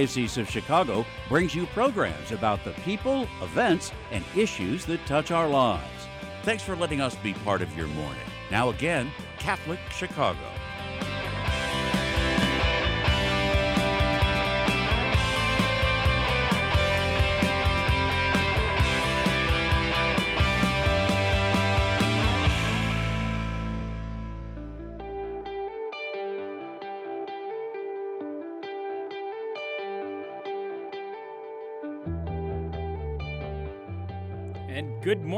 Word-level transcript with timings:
Diocese 0.00 0.38
of 0.38 0.48
Chicago 0.48 1.04
brings 1.28 1.56
you 1.56 1.66
programs 1.66 2.30
about 2.30 2.62
the 2.62 2.70
people, 2.84 3.26
events, 3.42 3.90
and 4.12 4.24
issues 4.36 4.84
that 4.84 5.04
touch 5.06 5.32
our 5.32 5.48
lives. 5.48 6.06
Thanks 6.44 6.62
for 6.62 6.76
letting 6.76 7.00
us 7.00 7.16
be 7.16 7.34
part 7.34 7.62
of 7.62 7.76
your 7.76 7.88
morning. 7.88 8.22
Now, 8.48 8.68
again, 8.68 9.10
Catholic 9.40 9.80
Chicago. 9.90 10.38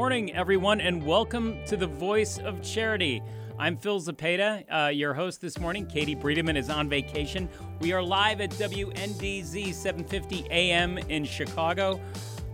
Morning, 0.01 0.33
everyone, 0.33 0.81
and 0.81 1.05
welcome 1.05 1.63
to 1.63 1.77
the 1.77 1.85
Voice 1.85 2.39
of 2.39 2.59
Charity. 2.63 3.21
I'm 3.59 3.77
Phil 3.77 3.99
Zapata, 3.99 4.63
uh, 4.67 4.87
your 4.87 5.13
host 5.13 5.41
this 5.41 5.59
morning. 5.59 5.85
Katie 5.85 6.15
Breedeman 6.15 6.57
is 6.57 6.71
on 6.71 6.89
vacation. 6.89 7.47
We 7.81 7.93
are 7.93 8.01
live 8.01 8.41
at 8.41 8.49
WNDZ 8.49 9.71
750 9.71 10.47
AM 10.49 10.97
in 10.97 11.23
Chicago, 11.23 12.01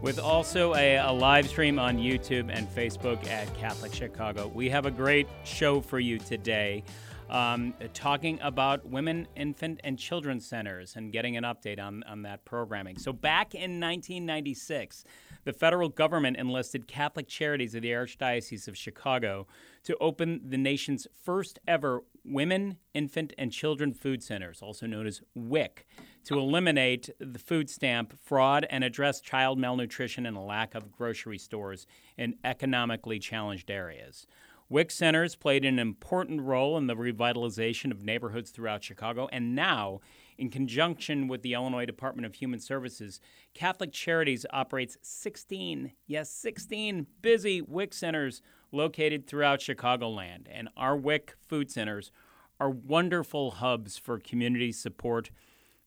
with 0.02 0.20
also 0.20 0.76
a, 0.76 0.98
a 0.98 1.10
live 1.10 1.48
stream 1.48 1.80
on 1.80 1.98
YouTube 1.98 2.50
and 2.52 2.68
Facebook 2.68 3.26
at 3.30 3.52
Catholic 3.56 3.94
Chicago. 3.94 4.52
We 4.54 4.70
have 4.70 4.86
a 4.86 4.92
great 4.92 5.30
show 5.46 5.80
for 5.80 6.02
you 6.02 6.20
today. 6.20 6.84
Um, 7.30 7.74
talking 7.94 8.40
about 8.42 8.88
women, 8.88 9.28
infant, 9.36 9.82
and 9.84 10.00
children's 10.00 10.46
centers 10.46 10.96
and 10.96 11.12
getting 11.12 11.36
an 11.36 11.44
update 11.44 11.78
on, 11.78 12.04
on 12.04 12.22
that 12.22 12.46
programming. 12.46 12.98
So, 12.98 13.12
back 13.12 13.54
in 13.54 13.82
1996, 13.82 15.04
the 15.44 15.52
federal 15.52 15.90
government 15.90 16.38
enlisted 16.38 16.88
Catholic 16.88 17.28
Charities 17.28 17.76
of 17.76 17.82
the 17.82 17.92
Archdiocese 17.92 18.68
of 18.68 18.78
Chicago 18.78 19.46
to 19.84 19.98
open 20.00 20.42
the 20.46 20.58
nation's 20.58 21.08
first 21.24 21.60
ever 21.68 22.04
Women, 22.28 22.78
Infant, 22.94 23.32
and 23.38 23.52
Children 23.52 23.94
Food 23.94 24.22
Centers, 24.22 24.62
also 24.62 24.86
known 24.86 25.08
as 25.08 25.22
WIC, 25.34 25.88
to 26.26 26.38
eliminate 26.38 27.10
the 27.20 27.40
food 27.40 27.70
stamp 27.70 28.14
fraud 28.22 28.68
and 28.70 28.84
address 28.84 29.22
child 29.22 29.58
malnutrition 29.58 30.26
and 30.26 30.36
a 30.36 30.42
lack 30.42 30.76
of 30.76 30.92
grocery 30.92 31.38
stores 31.38 31.88
in 32.18 32.36
economically 32.44 33.18
challenged 33.18 33.72
areas. 33.72 34.28
WIC 34.70 34.92
centers 34.92 35.36
played 35.36 35.64
an 35.64 35.80
important 35.80 36.42
role 36.42 36.78
in 36.78 36.88
the 36.88 36.96
revitalization 36.96 37.90
of 37.90 38.04
neighborhoods 38.04 38.52
throughout 38.52 38.84
Chicago, 38.84 39.30
and 39.32 39.56
now 39.56 40.02
in 40.38 40.50
conjunction 40.50 41.30
with 41.30 41.42
the 41.42 41.54
Illinois 41.54 41.86
Department 41.86 42.26
of 42.26 42.36
Human 42.36 42.60
Services, 42.60 43.22
Catholic 43.54 43.94
Charities 43.94 44.46
operates 44.52 44.98
16, 45.02 45.94
yes, 46.06 46.30
16 46.32 47.08
busy 47.22 47.62
WIC 47.62 47.94
centers 47.94 48.42
located 48.74 49.26
throughout 49.26 49.60
Chicagoland. 49.60 50.48
And 50.52 50.68
our 50.76 50.98
WIC 50.98 51.36
food 51.48 51.72
centers 51.72 52.12
are 52.60 52.70
wonderful 52.70 53.52
hubs 53.52 53.98
for 53.98 54.20
community 54.20 54.74
support, 54.74 55.32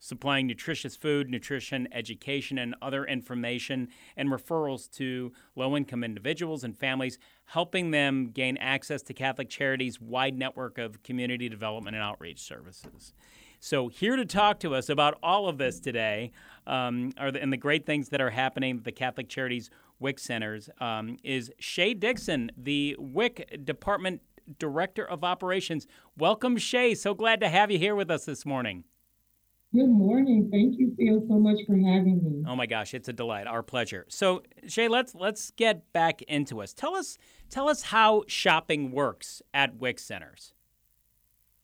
supplying 0.00 0.46
nutritious 0.46 0.96
food, 0.96 1.30
nutrition, 1.30 1.86
education, 1.92 2.58
and 2.58 2.74
other 2.82 3.04
information 3.04 3.88
and 4.16 4.30
referrals 4.30 4.90
to 4.90 5.30
low 5.54 5.76
income 5.76 6.02
individuals 6.02 6.64
and 6.64 6.76
families, 6.76 7.18
helping 7.44 7.90
them 7.92 8.30
gain 8.30 8.56
access 8.56 9.02
to 9.02 9.14
Catholic 9.14 9.48
Charities' 9.48 10.00
wide 10.00 10.36
network 10.36 10.78
of 10.78 11.02
community 11.02 11.48
development 11.48 11.94
and 11.94 12.02
outreach 12.02 12.40
services. 12.40 13.12
So, 13.62 13.88
here 13.88 14.16
to 14.16 14.24
talk 14.24 14.58
to 14.60 14.74
us 14.74 14.88
about 14.88 15.18
all 15.22 15.46
of 15.46 15.58
this 15.58 15.80
today 15.80 16.32
um, 16.66 17.12
are 17.18 17.30
the, 17.30 17.42
and 17.42 17.52
the 17.52 17.58
great 17.58 17.84
things 17.84 18.08
that 18.08 18.20
are 18.22 18.30
happening 18.30 18.78
at 18.78 18.84
the 18.84 18.92
Catholic 18.92 19.28
Charities 19.28 19.68
WIC 19.98 20.18
centers 20.18 20.70
um, 20.80 21.18
is 21.22 21.52
Shay 21.58 21.92
Dixon, 21.92 22.50
the 22.56 22.96
WIC 22.98 23.64
Department 23.66 24.22
Director 24.58 25.04
of 25.04 25.22
Operations. 25.24 25.86
Welcome, 26.16 26.56
Shay. 26.56 26.94
So 26.94 27.12
glad 27.12 27.40
to 27.40 27.50
have 27.50 27.70
you 27.70 27.78
here 27.78 27.94
with 27.94 28.10
us 28.10 28.24
this 28.24 28.46
morning. 28.46 28.84
Good 29.72 29.88
morning. 29.88 30.48
Thank 30.50 30.80
you, 30.80 30.96
Phil, 30.98 31.24
so 31.28 31.38
much 31.38 31.60
for 31.64 31.76
having 31.76 32.20
me. 32.24 32.42
Oh 32.44 32.56
my 32.56 32.66
gosh, 32.66 32.92
it's 32.92 33.08
a 33.08 33.12
delight. 33.12 33.46
Our 33.46 33.62
pleasure. 33.62 34.04
So, 34.08 34.42
Shay, 34.66 34.88
let's 34.88 35.14
let's 35.14 35.52
get 35.52 35.92
back 35.92 36.22
into 36.22 36.60
us. 36.60 36.72
Tell 36.72 36.96
us 36.96 37.18
tell 37.50 37.68
us 37.68 37.82
how 37.82 38.24
shopping 38.26 38.90
works 38.90 39.42
at 39.54 39.76
WIC 39.76 40.00
centers. 40.00 40.54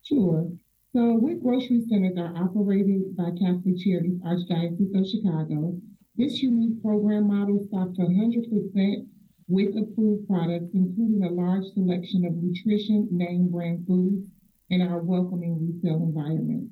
Sure. 0.04 0.48
So, 0.92 1.18
WIC 1.20 1.42
grocery 1.42 1.82
centers 1.88 2.16
are 2.16 2.32
operated 2.36 3.16
by 3.16 3.30
Catholic 3.32 3.76
Charities 3.82 4.20
Archdiocese 4.24 4.94
of 4.94 5.08
Chicago. 5.08 5.76
This 6.14 6.40
unique 6.40 6.80
program 6.82 7.26
model 7.26 7.58
stocks 7.66 7.98
100% 7.98 9.08
WIC 9.48 9.74
approved 9.82 10.28
products, 10.28 10.70
including 10.74 11.24
a 11.24 11.32
large 11.32 11.64
selection 11.74 12.24
of 12.24 12.34
nutrition 12.36 13.08
name 13.10 13.50
brand 13.50 13.84
foods 13.84 14.24
in 14.70 14.80
our 14.80 15.00
welcoming 15.02 15.58
retail 15.60 15.96
environment. 15.96 16.70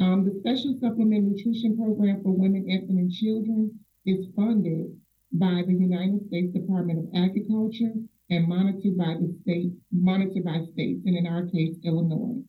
Um, 0.00 0.24
the 0.24 0.34
Special 0.40 0.76
Supplement 0.80 1.24
Nutrition 1.24 1.76
Program 1.76 2.22
for 2.22 2.32
Women, 2.32 2.68
Infant, 2.68 2.98
and 2.98 3.12
Children 3.12 3.78
is 4.04 4.26
funded 4.34 4.90
by 5.32 5.62
the 5.66 5.72
United 5.72 6.26
States 6.26 6.52
Department 6.52 6.98
of 6.98 7.14
Agriculture 7.14 7.92
and 8.30 8.48
monitored 8.48 8.96
by 8.96 9.14
the 9.20 9.36
state, 9.42 9.72
monitored 9.92 10.44
by 10.44 10.60
states, 10.72 11.02
and 11.06 11.16
in 11.16 11.26
our 11.26 11.46
case, 11.46 11.76
Illinois. 11.84 12.42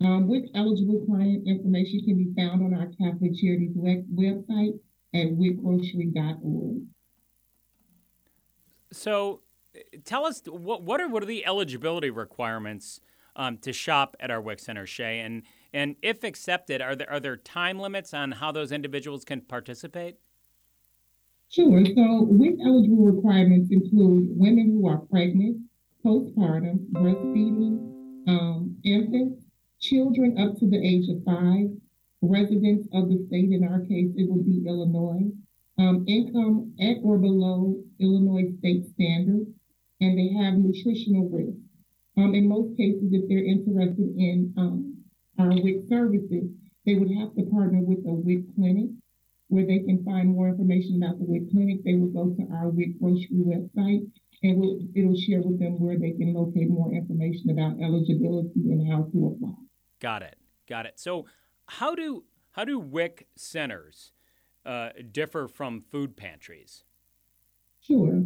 Um, 0.00 0.28
WIC 0.28 0.50
eligible 0.54 1.04
client 1.06 1.46
information 1.46 2.02
can 2.04 2.16
be 2.18 2.32
found 2.36 2.62
on 2.62 2.74
our 2.74 2.90
Catholic 3.00 3.32
Charities 3.34 3.72
web- 3.74 4.06
website 4.14 4.78
at 5.14 5.28
wicgrocery.org. 5.28 6.82
So, 8.90 9.40
tell 10.04 10.26
us 10.26 10.42
what 10.46 10.82
what 10.82 11.00
are 11.00 11.08
what 11.08 11.22
are 11.22 11.26
the 11.26 11.46
eligibility 11.46 12.10
requirements 12.10 13.00
um, 13.36 13.58
to 13.58 13.72
shop 13.72 14.16
at 14.20 14.30
our 14.30 14.40
WIC 14.40 14.60
center, 14.60 14.86
Shay, 14.86 15.20
and 15.20 15.42
and 15.74 15.96
if 16.02 16.22
accepted, 16.22 16.80
are 16.80 16.94
there 16.94 17.10
are 17.10 17.18
there 17.18 17.36
time 17.36 17.80
limits 17.80 18.14
on 18.14 18.32
how 18.32 18.52
those 18.52 18.70
individuals 18.70 19.24
can 19.24 19.40
participate? 19.40 20.16
Sure. 21.50 21.84
So, 21.84 22.22
WIC 22.30 22.54
eligible 22.64 23.04
requirements 23.04 23.70
include 23.70 24.28
women 24.30 24.70
who 24.70 24.88
are 24.88 24.98
pregnant, 24.98 25.58
postpartum, 26.04 26.86
breastfeeding, 26.92 28.28
um, 28.28 28.76
infants, 28.84 29.44
children 29.80 30.38
up 30.38 30.56
to 30.58 30.70
the 30.70 30.78
age 30.78 31.08
of 31.08 31.22
five, 31.24 31.70
residents 32.22 32.88
of 32.94 33.08
the 33.08 33.24
state, 33.26 33.50
in 33.50 33.64
our 33.64 33.80
case, 33.80 34.12
it 34.16 34.30
would 34.30 34.46
be 34.46 34.64
Illinois, 34.66 35.30
um, 35.78 36.04
income 36.06 36.72
at 36.80 36.96
or 37.02 37.18
below 37.18 37.82
Illinois 37.98 38.50
state 38.58 38.86
standards, 38.94 39.50
and 40.00 40.18
they 40.18 40.32
have 40.32 40.54
nutritional 40.54 41.28
risk. 41.28 41.58
Um, 42.16 42.34
in 42.34 42.48
most 42.48 42.76
cases, 42.76 43.12
if 43.12 43.28
they're 43.28 43.44
interested 43.44 44.14
in 44.16 44.54
our 45.38 45.48
WIC 45.48 45.88
services, 45.88 46.50
they 46.86 46.94
would 46.94 47.10
have 47.18 47.34
to 47.34 47.42
partner 47.50 47.80
with 47.80 47.98
a 48.06 48.12
WIC 48.12 48.54
clinic 48.54 48.90
where 49.48 49.66
they 49.66 49.80
can 49.80 50.02
find 50.04 50.28
more 50.28 50.48
information 50.48 51.02
about 51.02 51.18
the 51.18 51.24
WIC 51.24 51.50
clinic. 51.50 51.84
They 51.84 51.94
will 51.94 52.08
go 52.08 52.34
to 52.34 52.42
our 52.54 52.68
WIC 52.68 52.98
grocery 53.00 53.44
website 53.44 54.10
and 54.42 54.58
we'll, 54.58 54.80
it'll 54.94 55.16
share 55.16 55.40
with 55.40 55.58
them 55.58 55.80
where 55.80 55.98
they 55.98 56.12
can 56.12 56.34
locate 56.34 56.68
more 56.68 56.92
information 56.92 57.50
about 57.50 57.80
eligibility 57.82 58.70
and 58.70 58.90
how 58.90 59.08
to 59.12 59.36
apply. 59.36 59.54
Got 60.00 60.22
it. 60.22 60.36
Got 60.68 60.86
it. 60.86 60.98
So, 60.98 61.26
how 61.66 61.94
do 61.94 62.24
how 62.52 62.64
do 62.64 62.78
WIC 62.78 63.26
centers 63.36 64.12
uh, 64.64 64.90
differ 65.10 65.48
from 65.48 65.80
food 65.80 66.16
pantries? 66.16 66.84
Sure. 67.80 68.24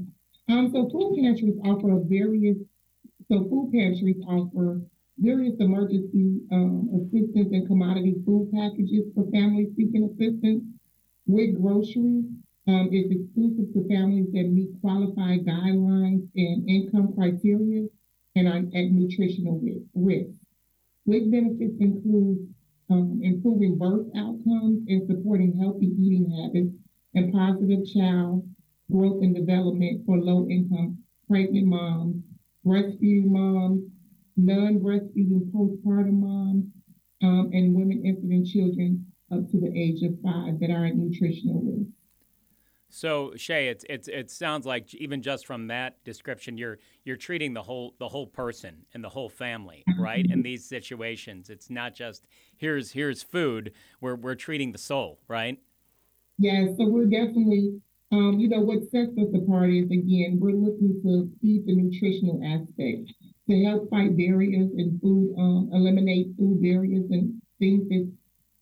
Um, 0.49 0.71
so 0.73 0.89
food 0.91 1.19
pantries 1.21 1.59
offer 1.65 2.01
various. 2.05 2.59
So 3.31 3.49
food 3.49 3.71
pantries 3.73 4.17
offer 4.27 4.81
various 5.19 5.57
emergency 5.61 6.41
um, 6.53 6.89
assistance 6.95 7.51
and 7.53 7.67
commodity 7.67 8.17
food 8.25 8.51
packages 8.53 9.05
for 9.15 9.25
families 9.31 9.71
seeking 9.77 10.05
assistance. 10.05 10.65
with 11.27 11.61
groceries 11.61 12.25
um, 12.69 12.89
is 12.93 13.11
exclusive 13.11 13.73
to 13.75 13.89
families 13.89 14.31
that 14.33 14.45
meet 14.51 14.71
qualified 14.81 15.45
guidelines 15.47 16.29
and 16.37 16.69
income 16.69 17.13
criteria 17.15 17.87
and 18.37 18.49
are 18.49 18.59
at 18.79 18.91
nutritional 18.93 19.61
risk. 19.95 20.31
WIC 21.07 21.31
benefits 21.31 21.77
include 21.81 22.55
um, 22.91 23.21
improving 23.23 23.77
birth 23.79 24.07
outcomes 24.17 24.85
and 24.89 25.07
supporting 25.09 25.57
healthy 25.59 25.87
eating 25.99 26.31
habits 26.31 26.75
and 27.15 27.33
positive 27.33 27.85
child 27.87 28.49
growth 28.91 29.23
and 29.23 29.35
development 29.35 30.05
for 30.07 30.19
low 30.19 30.47
income 30.49 30.99
pregnant 31.27 31.67
moms, 31.67 32.23
breastfeeding 32.65 33.27
moms, 33.27 33.83
non 34.39 34.79
breastfeeding 34.79 35.51
postpartum 35.53 36.21
moms, 36.21 36.65
um, 37.23 37.51
and 37.53 37.75
women, 37.75 38.05
infant, 38.05 38.33
and 38.33 38.47
children 38.47 39.05
up 39.33 39.51
to 39.51 39.61
the 39.61 39.73
age 39.77 40.03
of 40.03 40.17
five 40.23 40.59
that 40.61 40.71
are 40.71 40.87
at 40.87 40.97
nutritional 40.97 41.61
risk. 41.61 41.91
So 42.91 43.33
Shay, 43.37 43.69
it's 43.69 43.85
it's 43.89 44.09
it 44.09 44.31
sounds 44.31 44.65
like 44.65 44.95
even 44.95 45.21
just 45.21 45.47
from 45.47 45.67
that 45.67 46.03
description, 46.05 46.57
you're 46.57 46.79
you're 47.05 47.17
treating 47.17 47.53
the 47.53 47.63
whole 47.63 47.95
the 47.99 48.09
whole 48.09 48.27
person 48.27 48.87
and 48.95 49.05
the 49.05 49.11
whole 49.11 49.29
family, 49.29 49.85
right? 49.99 50.25
In 50.25 50.43
these 50.43 50.65
situations, 50.65 51.51
it's 51.51 51.69
not 51.69 51.95
just 51.95 52.27
here's 52.57 52.93
here's 52.93 53.23
food. 53.23 53.73
We're 54.01 54.15
we're 54.15 54.37
treating 54.37 54.73
the 54.73 54.79
soul, 54.79 55.21
right? 55.29 55.59
Yes, 56.39 56.69
so 56.79 56.87
we're 56.87 57.07
definitely, 57.07 57.81
um, 58.13 58.39
you 58.39 58.49
know, 58.49 58.61
what 58.61 58.89
sets 58.91 59.11
us 59.19 59.35
apart 59.35 59.71
is 59.71 59.91
again, 59.91 60.39
we're 60.41 60.53
looking 60.53 61.01
to 61.03 61.29
feed 61.43 61.67
the 61.67 61.75
nutritional 61.75 62.41
aspect 62.47 63.13
to 63.49 63.65
help 63.65 63.89
fight 63.91 64.17
barriers 64.17 64.71
and 64.77 65.01
food, 65.01 65.35
um, 65.39 65.71
eliminate 65.73 66.29
food 66.39 66.61
barriers 66.61 67.07
and 67.11 67.41
things 67.59 67.89
that 67.89 68.13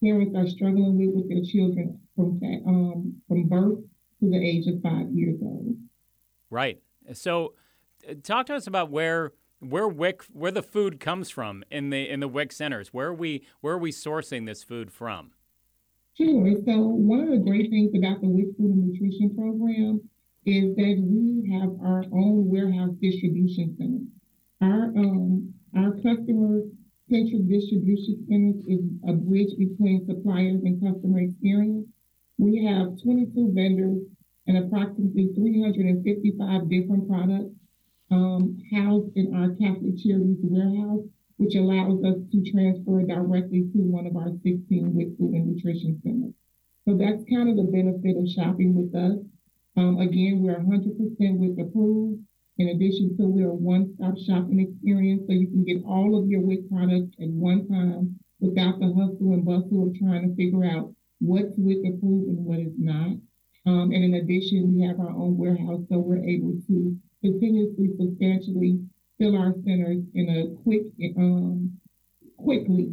parents 0.02 0.36
are 0.36 0.46
struggling 0.46 0.96
with 0.98 1.14
with 1.14 1.28
their 1.28 1.42
children 1.44 1.98
from 2.14 2.40
um, 2.66 3.14
from 3.28 3.48
birth 3.48 3.78
to 4.20 4.30
the 4.30 4.36
age 4.36 4.66
of 4.66 4.80
five 4.82 5.10
years 5.12 5.38
old. 5.42 5.76
Right. 6.50 6.80
So, 7.12 7.54
uh, 8.08 8.14
talk 8.22 8.46
to 8.46 8.54
us 8.54 8.66
about 8.66 8.90
where 8.90 9.32
where 9.60 9.88
WIC 9.88 10.24
where 10.32 10.52
the 10.52 10.62
food 10.62 11.00
comes 11.00 11.30
from 11.30 11.64
in 11.70 11.90
the 11.90 12.08
in 12.08 12.20
the 12.20 12.28
WIC 12.28 12.52
centers. 12.52 12.88
Where 12.92 13.08
are 13.08 13.14
we 13.14 13.44
where 13.60 13.74
are 13.74 13.78
we 13.78 13.90
sourcing 13.90 14.46
this 14.46 14.62
food 14.62 14.92
from? 14.92 15.32
Sure. 16.16 16.50
So 16.64 16.78
one 16.78 17.20
of 17.20 17.30
the 17.30 17.38
great 17.38 17.70
things 17.70 17.92
about 17.94 18.20
the 18.22 18.28
WIC 18.28 18.56
Food 18.56 18.70
and 18.70 18.88
Nutrition 18.88 19.34
Program 19.36 20.00
is 20.46 20.74
that 20.76 20.96
we 21.02 21.50
have 21.52 21.70
our 21.82 22.04
own 22.12 22.48
warehouse 22.48 22.94
distribution 23.02 23.76
center. 23.76 24.06
Our 24.60 24.84
um 24.96 25.54
our 25.76 25.92
customer 25.96 26.62
central 27.10 27.42
distribution 27.42 28.26
centers 28.28 28.64
is 28.66 28.84
a 29.06 29.12
bridge 29.12 29.56
between 29.58 30.06
suppliers 30.06 30.62
and 30.64 30.80
customer 30.82 31.20
experience. 31.20 31.86
We 32.38 32.64
have 32.64 33.00
22 33.02 33.52
vendors 33.52 34.02
and 34.46 34.58
approximately 34.58 35.30
355 35.34 36.68
different 36.68 37.08
products 37.08 37.54
um, 38.10 38.58
housed 38.72 39.16
in 39.16 39.34
our 39.34 39.50
Catholic 39.56 39.98
Charities 39.98 40.38
warehouse, 40.42 41.04
which 41.36 41.54
allows 41.54 42.02
us 42.04 42.16
to 42.32 42.50
transfer 42.50 43.02
directly 43.02 43.68
to 43.72 43.78
one 43.78 44.06
of 44.06 44.16
our 44.16 44.30
16 44.42 44.66
WIC 44.94 45.18
food 45.18 45.34
and 45.34 45.54
nutrition 45.54 46.00
centers. 46.02 46.34
So 46.86 46.96
that's 46.96 47.24
kind 47.28 47.50
of 47.50 47.56
the 47.56 47.70
benefit 47.70 48.16
of 48.16 48.28
shopping 48.28 48.74
with 48.74 48.94
us. 48.94 49.18
Um, 49.76 49.98
again, 49.98 50.42
we're 50.42 50.58
100% 50.58 50.96
WIC 51.18 51.66
approved. 51.66 52.22
In 52.58 52.68
addition 52.68 53.16
to 53.16 53.24
we're 53.26 53.50
a 53.50 53.54
one-stop 53.54 54.16
shopping 54.26 54.60
experience, 54.60 55.24
so 55.26 55.32
you 55.32 55.46
can 55.46 55.64
get 55.64 55.84
all 55.84 56.18
of 56.18 56.28
your 56.28 56.40
WIC 56.40 56.70
products 56.70 57.14
at 57.20 57.28
one 57.28 57.68
time 57.68 58.18
without 58.40 58.80
the 58.80 58.86
hustle 58.86 59.34
and 59.34 59.44
bustle 59.44 59.88
of 59.88 59.98
trying 59.98 60.28
to 60.28 60.36
figure 60.36 60.64
out 60.64 60.94
what's 61.20 61.52
WIC 61.58 61.84
approved 61.84 62.28
and 62.28 62.44
what 62.44 62.60
is 62.60 62.72
not. 62.78 63.16
Um, 63.66 63.92
and 63.92 64.04
in 64.04 64.14
addition, 64.14 64.74
we 64.74 64.86
have 64.86 65.00
our 65.00 65.10
own 65.10 65.36
warehouse, 65.36 65.82
so 65.90 65.98
we're 65.98 66.24
able 66.24 66.56
to 66.68 66.96
continuously, 67.20 67.90
substantially 67.98 68.80
fill 69.18 69.36
our 69.36 69.52
centers 69.64 70.04
in 70.14 70.28
a 70.30 70.62
quick, 70.62 70.82
um, 71.18 71.76
quickly, 72.38 72.88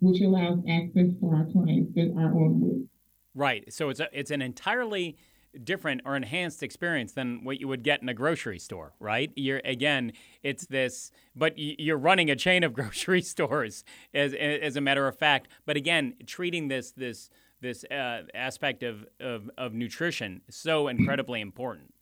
which 0.00 0.22
allows 0.22 0.58
access 0.68 1.14
for 1.20 1.36
our 1.36 1.46
clients 1.52 1.94
that 1.94 2.10
are 2.18 2.34
on 2.34 2.60
WIC. 2.60 2.88
Right. 3.34 3.72
So 3.72 3.90
it's 3.90 4.00
a, 4.00 4.08
it's 4.12 4.30
an 4.30 4.42
entirely 4.42 5.16
different 5.62 6.02
or 6.04 6.16
enhanced 6.16 6.62
experience 6.62 7.12
than 7.12 7.44
what 7.44 7.60
you 7.60 7.68
would 7.68 7.82
get 7.82 8.02
in 8.02 8.08
a 8.08 8.14
grocery 8.14 8.58
store, 8.58 8.94
right? 8.98 9.30
You're 9.36 9.60
again, 9.64 10.12
it's 10.42 10.66
this, 10.66 11.10
but 11.34 11.54
you're 11.56 11.98
running 11.98 12.30
a 12.30 12.36
chain 12.36 12.64
of 12.64 12.72
grocery 12.74 13.22
stores, 13.22 13.84
as 14.12 14.34
as 14.34 14.76
a 14.76 14.80
matter 14.80 15.06
of 15.06 15.18
fact. 15.18 15.48
But 15.66 15.76
again, 15.76 16.14
treating 16.26 16.68
this 16.68 16.92
this 16.92 17.30
this 17.60 17.84
uh, 17.84 18.22
aspect 18.34 18.82
of, 18.82 19.06
of 19.20 19.50
of 19.56 19.72
nutrition 19.72 20.42
so 20.50 20.88
incredibly 20.88 21.40
important. 21.40 21.94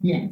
Yes, 0.00 0.30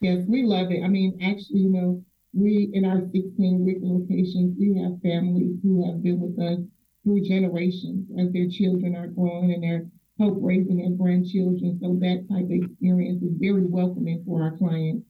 yes, 0.00 0.24
we 0.28 0.42
love 0.42 0.70
it. 0.70 0.82
I 0.82 0.88
mean, 0.88 1.18
actually, 1.22 1.60
you 1.60 1.70
know, 1.70 2.04
we 2.32 2.70
in 2.72 2.84
our 2.84 3.00
16 3.00 3.64
WIC 3.64 3.78
locations, 3.82 4.56
we 4.58 4.78
have 4.82 5.00
families 5.02 5.56
who 5.62 5.86
have 5.86 6.02
been 6.02 6.20
with 6.20 6.38
us 6.38 6.58
through 7.02 7.22
generations 7.22 8.06
as 8.18 8.32
their 8.32 8.48
children 8.48 8.94
are 8.94 9.06
growing 9.06 9.52
and 9.52 9.62
they're 9.62 9.86
help 10.20 10.36
raising 10.40 10.76
their 10.76 10.90
grandchildren. 10.90 11.78
So 11.80 11.96
that 12.00 12.28
type 12.28 12.44
of 12.44 12.50
experience 12.50 13.22
is 13.22 13.32
very 13.40 13.64
welcoming 13.64 14.22
for 14.26 14.42
our 14.42 14.56
clients. 14.58 15.06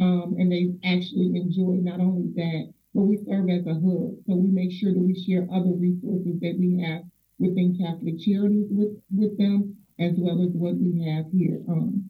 Um, 0.00 0.36
and 0.38 0.50
they 0.50 0.72
actually 0.84 1.34
enjoy 1.34 1.82
not 1.82 2.00
only 2.00 2.30
that, 2.36 2.72
but 2.94 3.02
we 3.02 3.18
serve 3.26 3.50
as 3.50 3.66
a 3.66 3.74
hub. 3.74 4.14
So 4.26 4.36
we 4.38 4.48
make 4.48 4.70
sure 4.70 4.92
that 4.94 5.00
we 5.02 5.18
share 5.18 5.48
other 5.52 5.74
resources 5.74 6.38
that 6.40 6.56
we 6.58 6.80
have 6.80 7.02
within 7.38 7.76
Catholic 7.76 8.20
Charities 8.20 8.68
with, 8.70 8.94
with 9.10 9.36
them, 9.36 9.76
as 9.98 10.12
well 10.16 10.40
as 10.42 10.54
what 10.54 10.76
we 10.78 11.04
have 11.10 11.26
here 11.32 11.60
um, 11.68 12.08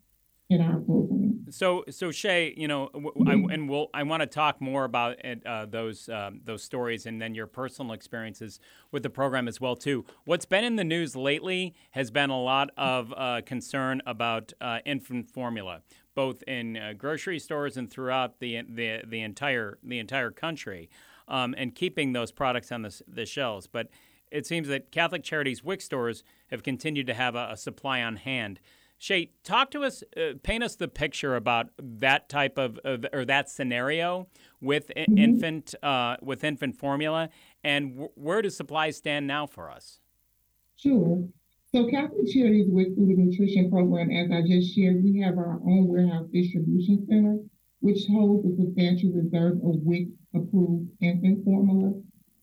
in 0.52 0.60
our. 0.60 0.82
So, 1.52 1.84
so 1.90 2.10
Shay, 2.10 2.54
you 2.56 2.66
know, 2.66 2.88
I, 3.26 3.32
and 3.32 3.68
we'll 3.68 3.88
I 3.92 4.02
want 4.04 4.22
to 4.22 4.26
talk 4.26 4.60
more 4.60 4.84
about 4.84 5.16
uh, 5.44 5.66
those 5.66 6.08
um, 6.08 6.40
those 6.44 6.62
stories 6.62 7.04
and 7.04 7.20
then 7.20 7.34
your 7.34 7.46
personal 7.46 7.92
experiences 7.92 8.58
with 8.90 9.02
the 9.02 9.10
program 9.10 9.48
as 9.48 9.60
well 9.60 9.76
too. 9.76 10.06
What's 10.24 10.46
been 10.46 10.64
in 10.64 10.76
the 10.76 10.84
news 10.84 11.14
lately 11.14 11.74
has 11.90 12.10
been 12.10 12.30
a 12.30 12.40
lot 12.40 12.70
of 12.76 13.12
uh, 13.16 13.42
concern 13.44 14.00
about 14.06 14.52
uh, 14.60 14.78
infant 14.86 15.30
formula, 15.30 15.82
both 16.14 16.42
in 16.44 16.76
uh, 16.76 16.94
grocery 16.96 17.38
stores 17.38 17.76
and 17.76 17.90
throughout 17.90 18.40
the 18.40 18.62
the 18.62 19.02
the 19.06 19.20
entire 19.20 19.78
the 19.82 19.98
entire 19.98 20.30
country, 20.30 20.88
um, 21.28 21.54
and 21.58 21.74
keeping 21.74 22.12
those 22.12 22.32
products 22.32 22.72
on 22.72 22.82
the 22.82 23.02
the 23.06 23.26
shelves, 23.26 23.66
but. 23.66 23.88
It 24.30 24.46
seems 24.46 24.66
that 24.68 24.90
Catholic 24.90 25.22
Charities 25.22 25.62
WIC 25.62 25.82
stores 25.82 26.24
have 26.46 26.62
continued 26.62 27.06
to 27.08 27.12
have 27.12 27.34
a, 27.34 27.50
a 27.50 27.56
supply 27.58 28.00
on 28.00 28.16
hand. 28.16 28.60
Shay, 29.02 29.32
talk 29.42 29.72
to 29.72 29.82
us, 29.82 30.04
uh, 30.16 30.34
paint 30.44 30.62
us 30.62 30.76
the 30.76 30.86
picture 30.86 31.34
about 31.34 31.70
that 31.76 32.28
type 32.28 32.56
of, 32.56 32.78
of 32.84 33.04
or 33.12 33.24
that 33.24 33.50
scenario 33.50 34.28
WIC 34.60 34.94
mm-hmm. 34.94 35.18
infant 35.18 35.74
uh, 35.82 36.18
with 36.22 36.44
infant 36.44 36.76
formula, 36.76 37.28
and 37.64 37.94
w- 37.94 38.12
where 38.14 38.40
does 38.42 38.56
supplies 38.56 38.96
stand 38.96 39.26
now 39.26 39.44
for 39.44 39.72
us? 39.72 39.98
Sure. 40.76 41.26
So 41.74 41.90
Catholic 41.90 42.28
Charities 42.32 42.68
with 42.70 42.94
Food 42.94 43.18
and 43.18 43.28
Nutrition 43.28 43.72
Program, 43.72 44.08
as 44.12 44.30
I 44.30 44.46
just 44.46 44.72
shared, 44.72 45.02
we 45.02 45.18
have 45.18 45.36
our 45.36 45.58
own 45.66 45.88
warehouse 45.88 46.28
distribution 46.32 47.04
center, 47.10 47.38
which 47.80 48.06
holds 48.06 48.46
a 48.46 48.56
substantial 48.56 49.10
reserve 49.10 49.54
of 49.66 49.82
WIC 49.82 50.10
approved 50.32 50.88
infant 51.00 51.44
formula. 51.44 51.92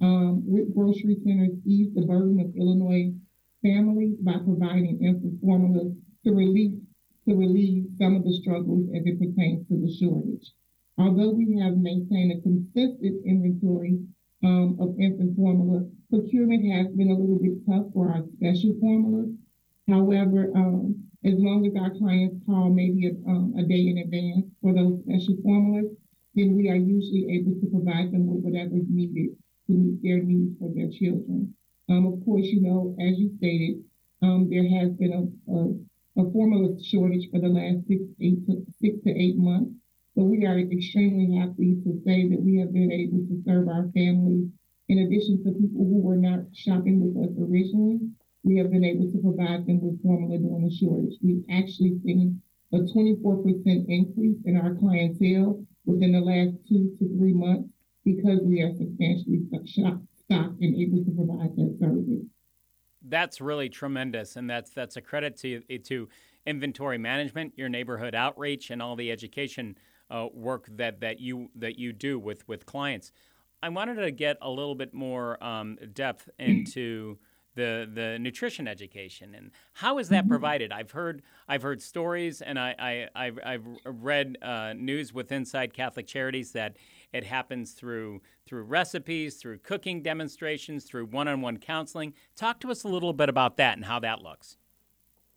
Um, 0.01 0.43
WIC 0.45 0.75
grocery 0.75 1.15
centers 1.23 1.55
ease 1.65 1.95
the 1.95 2.01
burden 2.01 2.37
of 2.41 2.53
Illinois 2.57 3.13
families 3.61 4.17
by 4.19 4.33
providing 4.43 4.99
infant 5.01 5.39
formulas 5.39 5.93
to 6.25 6.31
relieve 6.33 6.79
to 7.27 7.35
relieve 7.35 7.85
some 7.97 8.15
of 8.15 8.23
the 8.23 8.33
struggles 8.41 8.89
as 8.95 9.05
it 9.05 9.19
pertains 9.19 9.67
to 9.67 9.77
the 9.77 9.93
shortage. 9.99 10.51
Although 10.97 11.31
we 11.31 11.59
have 11.59 11.77
maintained 11.77 12.31
a 12.31 12.41
consistent 12.41 13.25
inventory 13.25 13.99
um, 14.43 14.77
of 14.79 14.99
infant 14.99 15.35
formula, 15.35 15.85
procurement 16.09 16.65
has 16.71 16.87
been 16.95 17.11
a 17.11 17.13
little 17.13 17.39
bit 17.39 17.65
tough 17.67 17.85
for 17.93 18.09
our 18.11 18.23
special 18.35 18.75
formulas. 18.81 19.29
However, 19.87 20.51
um, 20.55 20.95
as 21.23 21.35
long 21.37 21.65
as 21.65 21.75
our 21.75 21.91
clients 21.91 22.37
call 22.45 22.69
maybe 22.69 23.07
a, 23.07 23.11
um, 23.29 23.53
a 23.57 23.63
day 23.63 23.87
in 23.87 23.99
advance 23.99 24.45
for 24.61 24.73
those 24.73 24.99
special 25.03 25.35
formulas, 25.43 25.91
then 26.35 26.55
we 26.55 26.69
are 26.69 26.75
usually 26.75 27.27
able 27.35 27.59
to 27.59 27.67
provide 27.67 28.11
them 28.11 28.27
with 28.27 28.43
whatever 28.43 28.75
is 28.75 28.87
needed 28.89 29.35
to 29.67 29.73
meet 29.73 30.01
their 30.01 30.23
needs 30.23 30.57
for 30.57 30.69
their 30.73 30.89
children. 30.89 31.53
Um, 31.89 32.07
of 32.07 32.23
course, 32.25 32.45
you 32.45 32.61
know, 32.61 32.95
as 32.99 33.17
you 33.19 33.35
stated, 33.37 33.83
um, 34.21 34.49
there 34.49 34.67
has 34.67 34.91
been 34.93 35.13
a, 35.13 35.51
a 35.51 35.75
a 36.19 36.31
formula 36.31 36.75
shortage 36.83 37.29
for 37.31 37.39
the 37.39 37.47
last 37.47 37.87
six, 37.87 38.03
eight 38.19 38.45
to, 38.45 38.65
six 38.81 38.99
to 39.03 39.09
eight 39.09 39.37
months. 39.37 39.71
So 40.15 40.23
we 40.23 40.45
are 40.45 40.59
extremely 40.59 41.37
happy 41.39 41.79
to 41.79 42.01
say 42.03 42.27
that 42.27 42.41
we 42.41 42.57
have 42.59 42.73
been 42.73 42.91
able 42.91 43.23
to 43.23 43.41
serve 43.47 43.69
our 43.69 43.87
families. 43.95 44.51
In 44.89 44.99
addition 44.99 45.43
to 45.43 45.51
people 45.55 45.85
who 45.87 46.01
were 46.01 46.17
not 46.17 46.43
shopping 46.53 46.99
with 46.99 47.15
us 47.23 47.31
originally, 47.39 47.99
we 48.43 48.57
have 48.57 48.71
been 48.71 48.83
able 48.83 49.09
to 49.11 49.17
provide 49.19 49.65
them 49.65 49.79
with 49.79 50.01
formula 50.03 50.37
during 50.37 50.67
the 50.67 50.75
shortage. 50.75 51.15
We've 51.23 51.45
actually 51.49 51.99
seen 52.03 52.41
a 52.73 52.79
24% 52.79 53.85
increase 53.87 54.37
in 54.43 54.57
our 54.57 54.75
clientele 54.75 55.63
within 55.85 56.11
the 56.11 56.19
last 56.19 56.57
two 56.67 56.95
to 56.99 57.17
three 57.17 57.33
months 57.33 57.69
because 58.03 58.39
we 58.43 58.61
are 58.61 58.75
substantially 58.75 59.47
stocked 59.47 60.59
and 60.59 60.75
able 60.75 61.05
to 61.05 61.11
provide 61.15 61.55
that 61.55 61.77
service 61.79 62.27
that's 63.01 63.41
really 63.41 63.69
tremendous, 63.69 64.35
and 64.35 64.49
that's 64.49 64.71
that's 64.71 64.97
a 64.97 65.01
credit 65.01 65.37
to 65.37 65.61
to 65.61 66.09
inventory 66.45 66.97
management, 66.97 67.53
your 67.55 67.69
neighborhood 67.69 68.15
outreach, 68.15 68.69
and 68.69 68.81
all 68.81 68.95
the 68.95 69.11
education 69.11 69.77
uh, 70.09 70.27
work 70.33 70.67
that 70.75 70.99
that 71.01 71.19
you 71.19 71.49
that 71.55 71.77
you 71.77 71.93
do 71.93 72.19
with 72.19 72.47
with 72.47 72.65
clients. 72.65 73.11
I 73.61 73.69
wanted 73.69 73.95
to 73.95 74.11
get 74.11 74.37
a 74.41 74.49
little 74.49 74.75
bit 74.75 74.93
more 74.93 75.41
um, 75.43 75.77
depth 75.93 76.29
into 76.39 77.17
the 77.55 77.89
the 77.91 78.17
nutrition 78.19 78.67
education 78.67 79.35
and 79.35 79.51
how 79.73 79.97
is 79.97 80.09
that 80.09 80.21
mm-hmm. 80.21 80.29
provided? 80.29 80.71
I've 80.71 80.91
heard 80.91 81.21
I've 81.47 81.61
heard 81.61 81.81
stories 81.81 82.41
and 82.41 82.59
I, 82.59 83.07
I 83.15 83.25
have 83.25 83.39
I've 83.43 83.65
read 83.85 84.37
uh, 84.41 84.73
news 84.73 85.13
with 85.13 85.31
Inside 85.31 85.73
Catholic 85.73 86.07
Charities 86.07 86.51
that 86.53 86.77
it 87.11 87.25
happens 87.25 87.73
through 87.73 88.21
through 88.45 88.63
recipes, 88.63 89.35
through 89.35 89.59
cooking 89.59 90.01
demonstrations, 90.01 90.85
through 90.85 91.05
one-on-one 91.05 91.57
counseling. 91.57 92.13
Talk 92.35 92.59
to 92.61 92.71
us 92.71 92.83
a 92.83 92.87
little 92.87 93.13
bit 93.13 93.29
about 93.29 93.57
that 93.57 93.77
and 93.77 93.85
how 93.85 93.99
that 93.99 94.21
looks. 94.21 94.57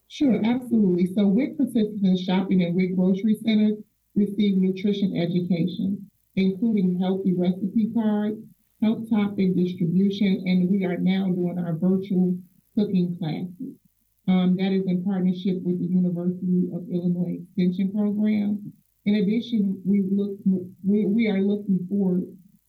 Sure, 0.09 0.41
absolutely. 0.45 1.07
So 1.15 1.27
WIC 1.27 1.57
participants 1.57 2.23
shopping 2.23 2.61
in 2.61 2.75
WIC 2.75 2.97
grocery 2.97 3.37
centers 3.45 3.79
receive 4.15 4.57
nutrition 4.57 5.17
education, 5.17 6.11
including 6.37 6.99
healthy 7.01 7.35
recipe 7.35 7.91
cards, 7.95 8.39
health 8.83 9.09
topic 9.09 9.55
distribution, 9.57 10.43
and 10.47 10.69
we 10.69 10.85
are 10.85 10.97
now 10.97 11.27
doing 11.27 11.59
our 11.59 11.75
virtual 11.75 12.37
cooking 12.77 13.17
classes. 13.19 13.77
Um, 14.29 14.57
that 14.57 14.73
is 14.73 14.87
in 14.87 15.05
partnership 15.05 15.63
with 15.63 15.79
the 15.81 15.87
University 15.87 16.69
of 16.75 16.89
Illinois 16.91 17.41
Extension 17.43 17.93
Program. 17.93 18.73
In 19.05 19.17
addition, 19.17 19.83
we 19.85 20.05
look 20.11 20.39
we, 20.85 21.07
we 21.07 21.27
are 21.27 21.41
looking 21.41 21.85
forward 21.89 22.23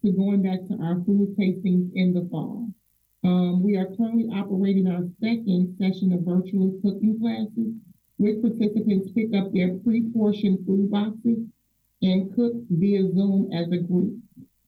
to 0.03 0.11
going 0.11 0.41
back 0.41 0.65
to 0.67 0.83
our 0.83 0.95
food 1.05 1.35
tastings 1.37 1.91
in 1.93 2.11
the 2.13 2.27
fall. 2.31 2.69
Um, 3.23 3.61
we 3.61 3.77
are 3.77 3.85
currently 3.95 4.27
operating 4.33 4.87
our 4.87 5.07
second 5.21 5.77
session 5.77 6.11
of 6.11 6.25
virtual 6.25 6.79
cooking 6.81 7.19
classes, 7.19 7.75
where 8.17 8.41
participants 8.41 9.11
pick 9.11 9.33
up 9.35 9.53
their 9.53 9.77
pre-portioned 9.77 10.65
food 10.65 10.89
boxes 10.89 11.45
and 12.01 12.35
cook 12.35 12.53
via 12.69 13.03
Zoom 13.13 13.51
as 13.53 13.71
a 13.71 13.77
group. 13.77 14.17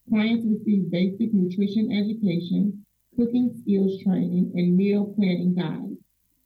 Clients 0.08 0.46
receive 0.46 0.92
basic 0.92 1.34
nutrition 1.34 1.92
education, 1.92 2.86
cooking 3.18 3.52
skills 3.60 4.04
training, 4.04 4.52
and 4.54 4.78
meal 4.78 5.14
planning 5.18 5.56
guides. 5.56 5.98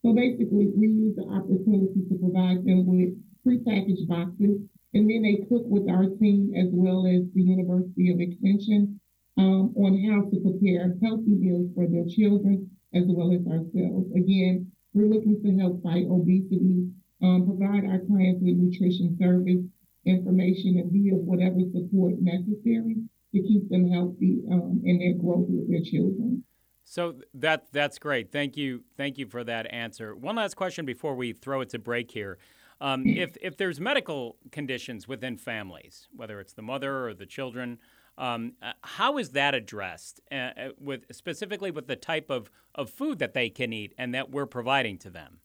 So 0.02 0.14
basically, 0.14 0.72
we 0.74 0.88
use 0.88 1.16
the 1.18 1.28
opportunity 1.28 2.08
to 2.08 2.16
provide 2.16 2.64
them 2.64 2.88
with 2.88 3.22
prepackaged 3.46 4.08
boxes, 4.08 4.62
and 4.93 5.10
then 5.10 5.22
they 5.22 5.46
cook 5.48 5.63
with 5.65 5.89
our 5.89 6.10
team 6.17 6.53
as 6.58 6.69
well 6.72 7.05
as 7.05 7.22
the 7.34 7.43
University 7.43 8.12
of 8.12 8.19
Extension 8.19 9.00
um, 9.38 9.74
on 9.77 9.93
how 10.10 10.29
to 10.29 10.38
prepare 10.41 10.96
healthy 11.01 11.36
meals 11.38 11.69
for 11.75 11.88
their 11.88 12.05
children 12.10 12.69
as 12.93 13.03
well 13.08 13.31
as 13.31 13.46
ourselves. 13.46 14.10
Again, 14.15 14.72
we're 14.93 15.08
looking 15.08 15.41
to 15.43 15.58
help 15.62 15.84
fight 15.84 16.10
obesity, 16.10 16.89
um, 17.22 17.46
provide 17.46 17.86
our 17.86 18.00
clients 18.10 18.41
with 18.41 18.58
nutrition 18.58 19.15
service 19.19 19.63
information, 20.05 20.79
and 20.79 20.91
be 20.91 21.12
of 21.12 21.19
whatever 21.19 21.60
support 21.72 22.15
necessary 22.19 22.96
to 23.34 23.41
keep 23.43 23.69
them 23.69 23.91
healthy 23.91 24.41
um, 24.51 24.81
in 24.84 24.98
their 24.98 25.13
growth 25.13 25.46
with 25.48 25.69
their 25.69 25.84
children. 25.84 26.43
So 26.84 27.22
that 27.36 27.67
that's 27.72 28.00
great. 28.00 28.31
Thank 28.31 28.58
you, 28.58 28.84
thank 28.98 29.19
you 29.19 29.27
for 29.27 29.43
that 29.43 29.72
answer. 29.72 30.15
One 30.15 30.38
last 30.38 30.55
question 30.55 30.86
before 30.86 31.13
we 31.13 31.34
throw 31.34 31.62
it 31.62 31.69
to 31.69 31.79
break 31.79 32.10
here. 32.10 32.39
Um, 32.82 33.06
if 33.06 33.36
if 33.42 33.58
there's 33.58 33.80
medical 33.80 34.38
conditions 34.52 35.08
within 35.08 35.38
families, 35.38 36.08
whether 36.16 36.40
it's 36.40 36.54
the 36.54 36.62
mother 36.62 37.08
or 37.08 37.14
the 37.14 37.26
children, 37.26 37.78
um, 38.18 38.54
uh, 38.62 38.74
how 38.84 39.18
is 39.18 39.32
that 39.32 39.54
addressed 39.54 40.22
uh, 40.32 40.36
uh, 40.36 40.70
with 40.80 41.06
specifically 41.12 41.72
with 41.72 41.88
the 41.88 41.96
type 41.96 42.30
of, 42.30 42.50
of 42.76 42.90
food 42.90 43.20
that 43.20 43.34
they 43.34 43.50
can 43.50 43.74
eat 43.74 43.94
and 43.98 44.14
that 44.14 44.32
we're 44.32 44.46
providing 44.46 44.98
to 45.00 45.10
them? 45.10 45.40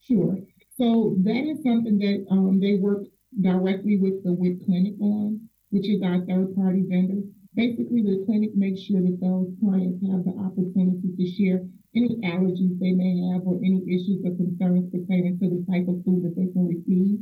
Sure. 0.00 0.38
So 0.78 1.16
that 1.24 1.44
is 1.44 1.62
something 1.64 1.98
that 1.98 2.26
um, 2.30 2.60
they 2.60 2.76
work 2.76 3.04
directly 3.40 3.98
with 3.98 4.24
the 4.24 4.32
WIC 4.32 4.64
Clinic 4.64 4.94
on 5.00 5.48
which 5.70 5.88
is 5.88 6.02
our 6.02 6.20
third 6.26 6.54
party 6.54 6.84
vendor. 6.86 7.22
Basically, 7.54 8.02
the 8.02 8.22
clinic 8.26 8.54
makes 8.54 8.80
sure 8.80 9.00
that 9.00 9.18
those 9.20 9.50
clients 9.58 10.02
have 10.06 10.24
the 10.24 10.34
opportunity 10.38 11.10
to 11.16 11.26
share 11.26 11.66
any 11.94 12.16
allergies 12.22 12.78
they 12.78 12.92
may 12.92 13.18
have 13.32 13.46
or 13.46 13.56
any 13.64 13.82
issues 13.88 14.24
or 14.24 14.34
concerns 14.36 14.90
pertaining 14.90 15.38
to 15.38 15.48
the 15.50 15.64
type 15.70 15.88
of 15.88 16.04
food 16.04 16.22
that 16.22 16.36
they 16.36 16.46
can 16.52 16.68
receive. 16.68 17.18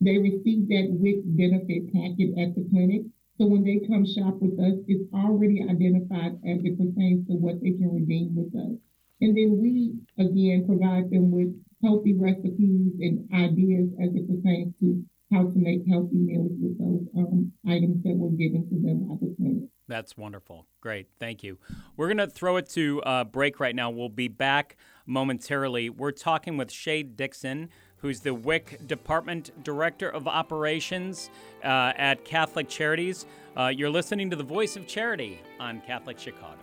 They 0.00 0.18
receive 0.18 0.68
that 0.68 0.90
WIC 0.90 1.22
benefit 1.36 1.92
packet 1.92 2.38
at 2.38 2.54
the 2.54 2.66
clinic. 2.70 3.02
So 3.38 3.46
when 3.46 3.62
they 3.62 3.78
come 3.86 4.04
shop 4.04 4.38
with 4.40 4.58
us, 4.58 4.78
it's 4.86 5.12
already 5.14 5.62
identified 5.62 6.38
as 6.44 6.58
it 6.64 6.78
pertains 6.78 7.26
to 7.28 7.34
what 7.34 7.60
they 7.62 7.72
can 7.72 7.94
redeem 7.94 8.34
with 8.34 8.54
us. 8.54 8.78
And 9.20 9.36
then 9.36 9.58
we, 9.60 9.94
again, 10.18 10.66
provide 10.66 11.10
them 11.10 11.30
with 11.30 11.54
healthy 11.82 12.14
recipes 12.14 12.92
and 13.00 13.28
ideas 13.32 13.90
as 14.02 14.14
it 14.14 14.26
pertains 14.26 14.74
to 14.80 15.04
how 15.32 15.42
to 15.42 15.52
make 15.56 15.80
healthy 15.88 16.16
meals 16.16 16.52
with 16.60 16.78
those 16.78 17.06
um, 17.16 17.52
items 17.66 18.02
that 18.02 18.16
were 18.16 18.30
given 18.30 18.66
to 18.68 18.74
them 18.76 19.08
at 19.12 19.20
the 19.20 19.34
clinic. 19.36 19.68
That's 19.88 20.16
wonderful. 20.16 20.66
Great. 20.80 21.08
Thank 21.18 21.42
you. 21.42 21.58
We're 21.96 22.08
going 22.08 22.18
to 22.18 22.26
throw 22.26 22.56
it 22.56 22.68
to 22.70 23.02
uh, 23.02 23.24
break 23.24 23.58
right 23.58 23.74
now. 23.74 23.90
We'll 23.90 24.08
be 24.10 24.28
back 24.28 24.76
momentarily. 25.06 25.90
We're 25.90 26.12
talking 26.12 26.56
with 26.56 26.70
Shay 26.70 27.02
Dixon, 27.02 27.70
who's 27.96 28.20
the 28.20 28.34
WIC 28.34 28.86
Department 28.86 29.64
Director 29.64 30.08
of 30.08 30.28
Operations 30.28 31.30
uh, 31.64 31.92
at 31.96 32.24
Catholic 32.24 32.68
Charities. 32.68 33.26
Uh, 33.56 33.68
you're 33.68 33.90
listening 33.90 34.30
to 34.30 34.36
the 34.36 34.44
Voice 34.44 34.76
of 34.76 34.86
Charity 34.86 35.40
on 35.58 35.80
Catholic 35.80 36.18
Chicago. 36.18 36.58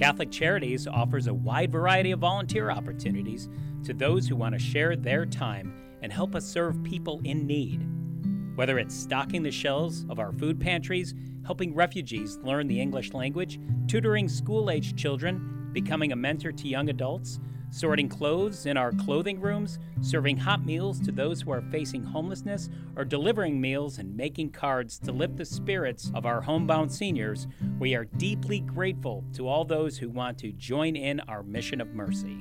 Catholic 0.00 0.30
Charities 0.30 0.86
offers 0.86 1.26
a 1.26 1.34
wide 1.34 1.70
variety 1.70 2.10
of 2.12 2.20
volunteer 2.20 2.70
opportunities 2.70 3.50
to 3.84 3.92
those 3.92 4.26
who 4.26 4.34
want 4.34 4.54
to 4.54 4.58
share 4.58 4.96
their 4.96 5.26
time 5.26 5.74
and 6.00 6.10
help 6.10 6.34
us 6.34 6.46
serve 6.46 6.82
people 6.82 7.20
in 7.24 7.46
need. 7.46 7.86
Whether 8.56 8.78
it's 8.78 8.94
stocking 8.94 9.42
the 9.42 9.50
shelves 9.50 10.06
of 10.08 10.18
our 10.18 10.32
food 10.32 10.58
pantries, 10.58 11.14
helping 11.44 11.74
refugees 11.74 12.38
learn 12.38 12.66
the 12.66 12.80
English 12.80 13.12
language, 13.12 13.60
tutoring 13.88 14.26
school 14.26 14.70
aged 14.70 14.96
children, 14.96 15.68
becoming 15.74 16.12
a 16.12 16.16
mentor 16.16 16.50
to 16.50 16.66
young 16.66 16.88
adults, 16.88 17.38
sorting 17.70 18.08
clothes 18.08 18.66
in 18.66 18.76
our 18.76 18.92
clothing 18.92 19.40
rooms, 19.40 19.78
serving 20.00 20.36
hot 20.36 20.64
meals 20.64 21.00
to 21.00 21.12
those 21.12 21.40
who 21.40 21.52
are 21.52 21.62
facing 21.70 22.04
homelessness, 22.04 22.68
or 22.96 23.04
delivering 23.04 23.60
meals 23.60 23.98
and 23.98 24.16
making 24.16 24.50
cards 24.50 24.98
to 24.98 25.12
lift 25.12 25.36
the 25.36 25.44
spirits 25.44 26.10
of 26.14 26.26
our 26.26 26.40
homebound 26.40 26.92
seniors, 26.92 27.46
we 27.78 27.94
are 27.94 28.04
deeply 28.04 28.60
grateful 28.60 29.24
to 29.32 29.48
all 29.48 29.64
those 29.64 29.98
who 29.98 30.08
want 30.08 30.38
to 30.38 30.52
join 30.52 30.96
in 30.96 31.20
our 31.20 31.42
mission 31.42 31.80
of 31.80 31.94
mercy. 31.94 32.38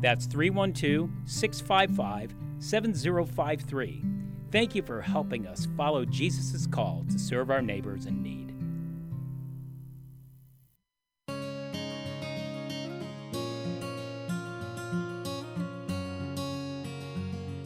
That's 0.03 0.25
312 0.25 1.10
655 1.24 2.36
7053. 2.60 4.03
Thank 4.51 4.75
you 4.75 4.81
for 4.81 5.01
helping 5.01 5.48
us 5.48 5.65
follow 5.77 6.03
Jesus' 6.03 6.67
call 6.67 7.05
to 7.10 7.17
serve 7.17 7.50
our 7.50 7.62
neighbors 7.62 8.05
in 8.05 8.22
need. 8.22 8.50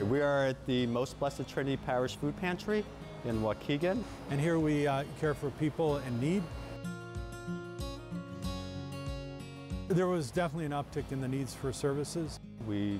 We 0.07 0.21
are 0.21 0.45
at 0.45 0.63
the 0.67 0.85
Most 0.85 1.19
Blessed 1.19 1.49
Trinity 1.49 1.77
Parish 1.87 2.17
Food 2.17 2.37
Pantry 2.39 2.85
in 3.25 3.41
Waukegan. 3.41 4.03
And 4.29 4.39
here 4.39 4.59
we 4.59 4.85
uh, 4.85 5.05
care 5.19 5.33
for 5.33 5.49
people 5.49 5.97
in 5.97 6.19
need 6.19 6.43
There 9.89 10.07
was 10.07 10.31
definitely 10.31 10.65
an 10.65 10.73
uptick 10.73 11.13
in 11.13 11.21
the 11.21 11.29
needs 11.29 11.53
for 11.53 11.71
services. 11.71 12.41
We 12.67 12.99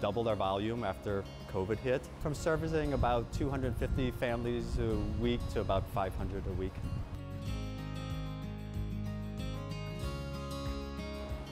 doubled 0.00 0.28
our 0.28 0.36
volume 0.36 0.84
after 0.84 1.24
COVID 1.52 1.78
hit, 1.78 2.02
from 2.20 2.34
servicing 2.34 2.92
about 2.92 3.32
250 3.32 4.12
families 4.12 4.78
a 4.78 4.94
week 5.20 5.40
to 5.54 5.60
about 5.60 5.84
500 5.90 6.46
a 6.46 6.52
week. 6.52 6.72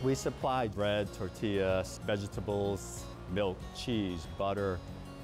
We 0.04 0.14
supply 0.14 0.68
bread, 0.68 1.12
tortillas, 1.12 1.98
vegetables, 2.06 3.04
milk, 3.32 3.58
cheese, 3.76 4.28
butter, 4.38 4.78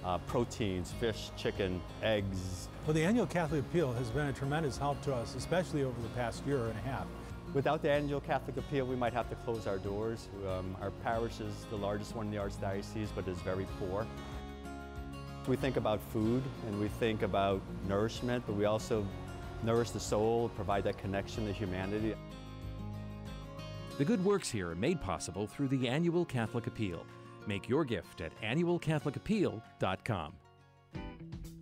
uh, 0.05 0.19
proteins, 0.19 0.91
fish, 0.99 1.31
chicken, 1.37 1.81
eggs. 2.03 2.69
Well, 2.87 2.95
the 2.95 3.05
annual 3.05 3.27
Catholic 3.27 3.61
Appeal 3.61 3.93
has 3.93 4.11
been 4.11 4.27
a 4.27 4.33
tremendous 4.33 4.79
help 4.79 5.01
to 5.03 5.15
us, 5.15 5.37
especially 5.37 5.85
over 5.85 6.01
the 6.03 6.09
past 6.09 6.45
year 6.45 6.67
and 6.67 6.77
a 6.77 6.83
half. 6.83 7.07
Without 7.55 7.81
the 7.83 7.91
annual 7.91 8.21
Catholic 8.21 8.59
appeal, 8.59 8.85
we 8.87 8.95
might 8.95 9.15
have 9.15 9.31
to 9.31 9.35
close 9.37 9.67
our 9.67 9.79
doors. 9.79 10.29
Um, 10.47 10.77
our 10.83 10.91
parish 10.91 11.41
is 11.41 11.55
the 11.71 11.77
largest 11.77 12.15
one 12.15 12.27
in 12.27 12.33
the 12.33 12.39
Archdiocese, 12.39 13.09
but 13.15 13.27
is 13.27 13.39
very 13.39 13.67
poor. 13.79 14.07
We 15.47 15.57
think 15.57 15.79
about 15.79 16.01
food 16.13 16.43
and 16.67 16.79
we 16.79 16.89
think 16.89 17.23
about 17.23 17.63
nourishment, 17.89 18.45
but 18.47 18.55
we 18.55 18.67
also 18.67 19.07
nourish 19.63 19.93
the 19.93 20.01
soul, 20.01 20.51
provide 20.51 20.85
that 20.85 20.99
connection 20.99 21.47
to 21.47 21.53
humanity. 21.53 22.15
The 23.97 24.05
good 24.05 24.23
works 24.25 24.51
here 24.51 24.71
are 24.71 24.77
made 24.77 25.01
possible 25.01 25.47
through 25.47 25.69
the 25.69 25.89
annual 25.89 26.27
Catholic 26.27 26.67
Appeal. 26.67 27.07
Make 27.47 27.67
your 27.69 27.85
gift 27.85 28.21
at 28.21 28.39
annualcatholicappeal.com. 28.43 30.35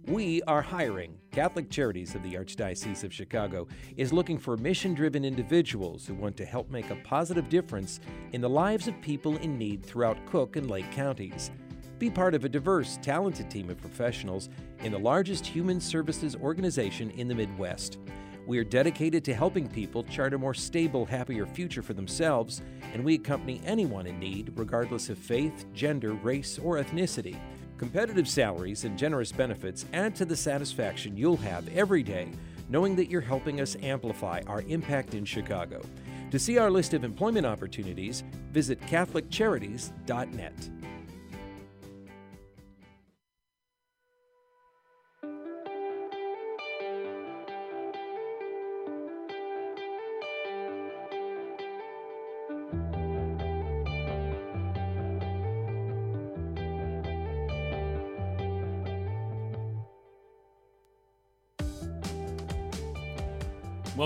We 0.09 0.41
are 0.43 0.63
hiring. 0.63 1.19
Catholic 1.33 1.69
Charities 1.69 2.15
of 2.15 2.23
the 2.23 2.35
Archdiocese 2.35 3.03
of 3.03 3.13
Chicago 3.13 3.67
is 3.97 4.13
looking 4.13 4.39
for 4.39 4.57
mission 4.57 4.95
driven 4.95 5.25
individuals 5.25 6.07
who 6.07 6.15
want 6.15 6.37
to 6.37 6.45
help 6.45 6.71
make 6.71 6.91
a 6.91 7.01
positive 7.03 7.49
difference 7.49 7.99
in 8.33 8.41
the 8.41 8.49
lives 8.49 8.87
of 8.87 9.01
people 9.01 9.37
in 9.39 9.59
need 9.59 9.85
throughout 9.85 10.25
Cook 10.27 10.55
and 10.55 10.71
Lake 10.71 10.89
counties. 10.93 11.51
Be 11.99 12.09
part 12.09 12.37
of 12.37 12.45
a 12.45 12.49
diverse, 12.49 13.01
talented 13.03 13.51
team 13.51 13.69
of 13.69 13.79
professionals 13.79 14.49
in 14.79 14.93
the 14.93 14.99
largest 14.99 15.45
human 15.45 15.81
services 15.81 16.37
organization 16.37 17.11
in 17.11 17.27
the 17.27 17.35
Midwest. 17.35 17.99
We 18.47 18.59
are 18.59 18.65
dedicated 18.65 19.25
to 19.25 19.35
helping 19.35 19.67
people 19.67 20.05
chart 20.05 20.35
a 20.35 20.39
more 20.39 20.55
stable, 20.55 21.05
happier 21.05 21.47
future 21.47 21.83
for 21.83 21.95
themselves, 21.95 22.63
and 22.95 23.03
we 23.03 23.17
accompany 23.17 23.61
anyone 23.65 24.07
in 24.07 24.21
need, 24.21 24.53
regardless 24.55 25.09
of 25.09 25.19
faith, 25.19 25.67
gender, 25.73 26.13
race, 26.13 26.61
or 26.61 26.77
ethnicity. 26.77 27.37
Competitive 27.78 28.28
salaries 28.28 28.85
and 28.85 28.99
generous 28.99 29.33
benefits 29.33 29.85
add 29.92 30.14
to 30.16 30.25
the 30.25 30.37
satisfaction 30.37 31.16
you'll 31.16 31.37
have 31.37 31.68
every 31.76 32.02
day 32.02 32.30
knowing 32.68 32.97
that 32.97 33.11
you're 33.11 33.21
helping 33.21 33.61
us 33.61 33.76
amplify 33.83 34.42
our 34.47 34.62
impact 34.62 35.14
in 35.14 35.25
Chicago. 35.25 35.80
To 36.30 36.38
see 36.38 36.59
our 36.59 36.71
list 36.71 36.95
of 36.95 37.04
employment 37.04 37.47
opportunities, 37.47 38.25
visit 38.50 38.80
CatholicCharities.net. 38.83 40.71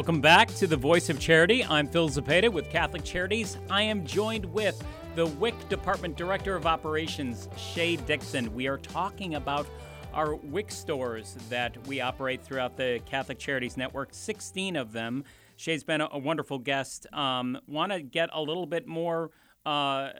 Welcome 0.00 0.22
back 0.22 0.48
to 0.54 0.66
the 0.66 0.78
Voice 0.78 1.10
of 1.10 1.20
Charity. 1.20 1.62
I'm 1.62 1.86
Phil 1.86 2.08
Zapata 2.08 2.50
with 2.50 2.70
Catholic 2.70 3.04
Charities. 3.04 3.58
I 3.68 3.82
am 3.82 4.06
joined 4.06 4.46
with 4.46 4.82
the 5.14 5.26
WIC 5.26 5.68
Department 5.68 6.16
Director 6.16 6.56
of 6.56 6.66
Operations, 6.66 7.50
Shay 7.58 7.96
Dixon. 7.96 8.54
We 8.54 8.66
are 8.66 8.78
talking 8.78 9.34
about 9.34 9.66
our 10.14 10.36
WIC 10.36 10.70
stores 10.70 11.36
that 11.50 11.86
we 11.86 12.00
operate 12.00 12.42
throughout 12.42 12.78
the 12.78 13.02
Catholic 13.04 13.38
Charities 13.38 13.76
Network, 13.76 14.08
16 14.12 14.74
of 14.76 14.92
them. 14.92 15.22
Shay's 15.56 15.84
been 15.84 16.00
a, 16.00 16.18
wonderful 16.18 16.58
guest. 16.58 17.06
Um, 17.12 17.58
Want 17.68 17.92
to 17.92 18.00
get 18.00 18.30
a 18.32 18.40
little 18.40 18.64
bit 18.64 18.86
more, 18.86 19.32
uh, 19.66 19.68
uh, 19.68 20.12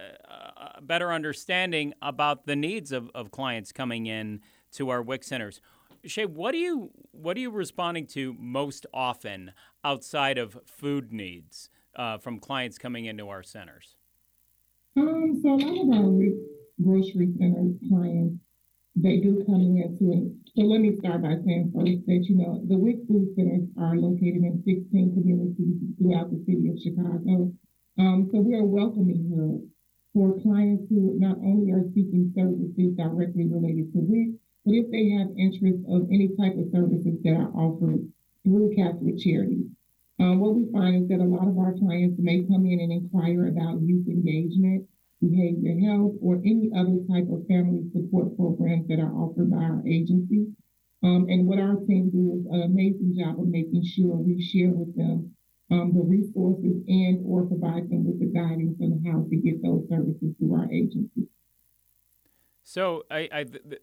better 0.82 1.10
understanding 1.10 1.94
about 2.02 2.44
the 2.44 2.54
needs 2.54 2.92
of, 2.92 3.10
of 3.14 3.30
clients 3.30 3.72
coming 3.72 4.04
in 4.04 4.42
to 4.72 4.90
our 4.90 5.00
WIC 5.00 5.24
centers. 5.24 5.62
Shay, 6.04 6.24
what 6.24 6.54
are 6.54 6.58
you 6.58 6.90
what 7.12 7.36
are 7.36 7.40
you 7.40 7.50
responding 7.50 8.06
to 8.08 8.34
most 8.38 8.86
often 8.94 9.52
outside 9.84 10.38
of 10.38 10.58
food 10.64 11.12
needs 11.12 11.68
uh, 11.94 12.16
from 12.16 12.38
clients 12.38 12.78
coming 12.78 13.04
into 13.04 13.28
our 13.28 13.42
centers? 13.42 13.96
Um, 14.96 15.40
so 15.42 15.54
a 15.54 15.60
lot 15.60 15.76
of 15.84 15.88
our 15.92 16.20
grocery 16.82 17.28
center 17.38 17.76
clients, 17.88 18.40
they 18.96 19.20
do 19.20 19.44
come 19.44 19.60
in 19.60 19.96
to 19.98 20.36
So 20.56 20.62
let 20.64 20.80
me 20.80 20.96
start 20.96 21.22
by 21.22 21.36
saying 21.44 21.72
first 21.76 22.06
that 22.06 22.24
you 22.28 22.36
know 22.36 22.64
the 22.66 22.78
WIC 22.78 23.06
food 23.06 23.28
centers 23.36 23.68
are 23.76 23.96
located 23.96 24.40
in 24.40 24.62
16 24.64 24.88
communities 25.12 25.76
throughout 25.98 26.30
the 26.30 26.40
city 26.48 26.68
of 26.72 26.80
Chicago. 26.80 27.52
Um, 27.98 28.30
so 28.32 28.40
we 28.40 28.54
are 28.54 28.64
welcoming 28.64 29.28
hub 29.28 29.68
for 30.14 30.40
clients 30.40 30.88
who 30.88 31.14
not 31.20 31.36
only 31.44 31.70
are 31.72 31.84
seeking 31.94 32.32
services 32.34 32.96
directly 32.96 33.46
related 33.46 33.92
to 33.92 34.00
WIC, 34.00 34.39
if 34.66 34.90
they 34.90 35.08
have 35.16 35.32
interest 35.38 35.80
of 35.88 36.08
any 36.10 36.28
type 36.36 36.56
of 36.58 36.68
services 36.72 37.16
that 37.24 37.36
are 37.36 37.52
offered 37.56 38.04
through 38.44 38.74
Catholic 38.76 39.18
Charities. 39.18 39.66
Um, 40.18 40.38
what 40.38 40.54
we 40.54 40.70
find 40.70 41.02
is 41.02 41.08
that 41.08 41.24
a 41.24 41.24
lot 41.24 41.48
of 41.48 41.56
our 41.56 41.72
clients 41.72 42.20
may 42.20 42.44
come 42.44 42.66
in 42.66 42.80
and 42.80 42.92
inquire 42.92 43.48
about 43.48 43.80
youth 43.80 44.06
engagement, 44.06 44.84
behavior 45.20 45.80
health, 45.88 46.12
or 46.20 46.36
any 46.44 46.70
other 46.76 47.00
type 47.08 47.28
of 47.32 47.46
family 47.48 47.88
support 47.92 48.36
programs 48.36 48.86
that 48.88 49.00
are 49.00 49.12
offered 49.16 49.50
by 49.50 49.64
our 49.64 49.82
agency. 49.88 50.46
Um, 51.02 51.26
and 51.30 51.46
what 51.46 51.58
our 51.58 51.76
team 51.88 52.12
does 52.12 52.44
is 52.44 52.46
an 52.52 52.62
amazing 52.68 53.16
job 53.16 53.40
of 53.40 53.48
making 53.48 53.84
sure 53.84 54.16
we 54.16 54.42
share 54.42 54.68
with 54.68 54.94
them 54.94 55.32
um, 55.70 55.94
the 55.94 56.02
resources 56.02 56.84
and 56.88 57.24
or 57.24 57.46
provide 57.46 57.88
them 57.88 58.04
with 58.04 58.20
the 58.20 58.26
guidance 58.26 58.76
on 58.82 59.00
how 59.06 59.24
to 59.24 59.36
get 59.36 59.62
those 59.62 59.88
services 59.88 60.34
through 60.38 60.54
our 60.54 60.70
agency. 60.70 61.28
So 62.62 63.04
I, 63.10 63.28
I 63.32 63.44
th- 63.44 63.80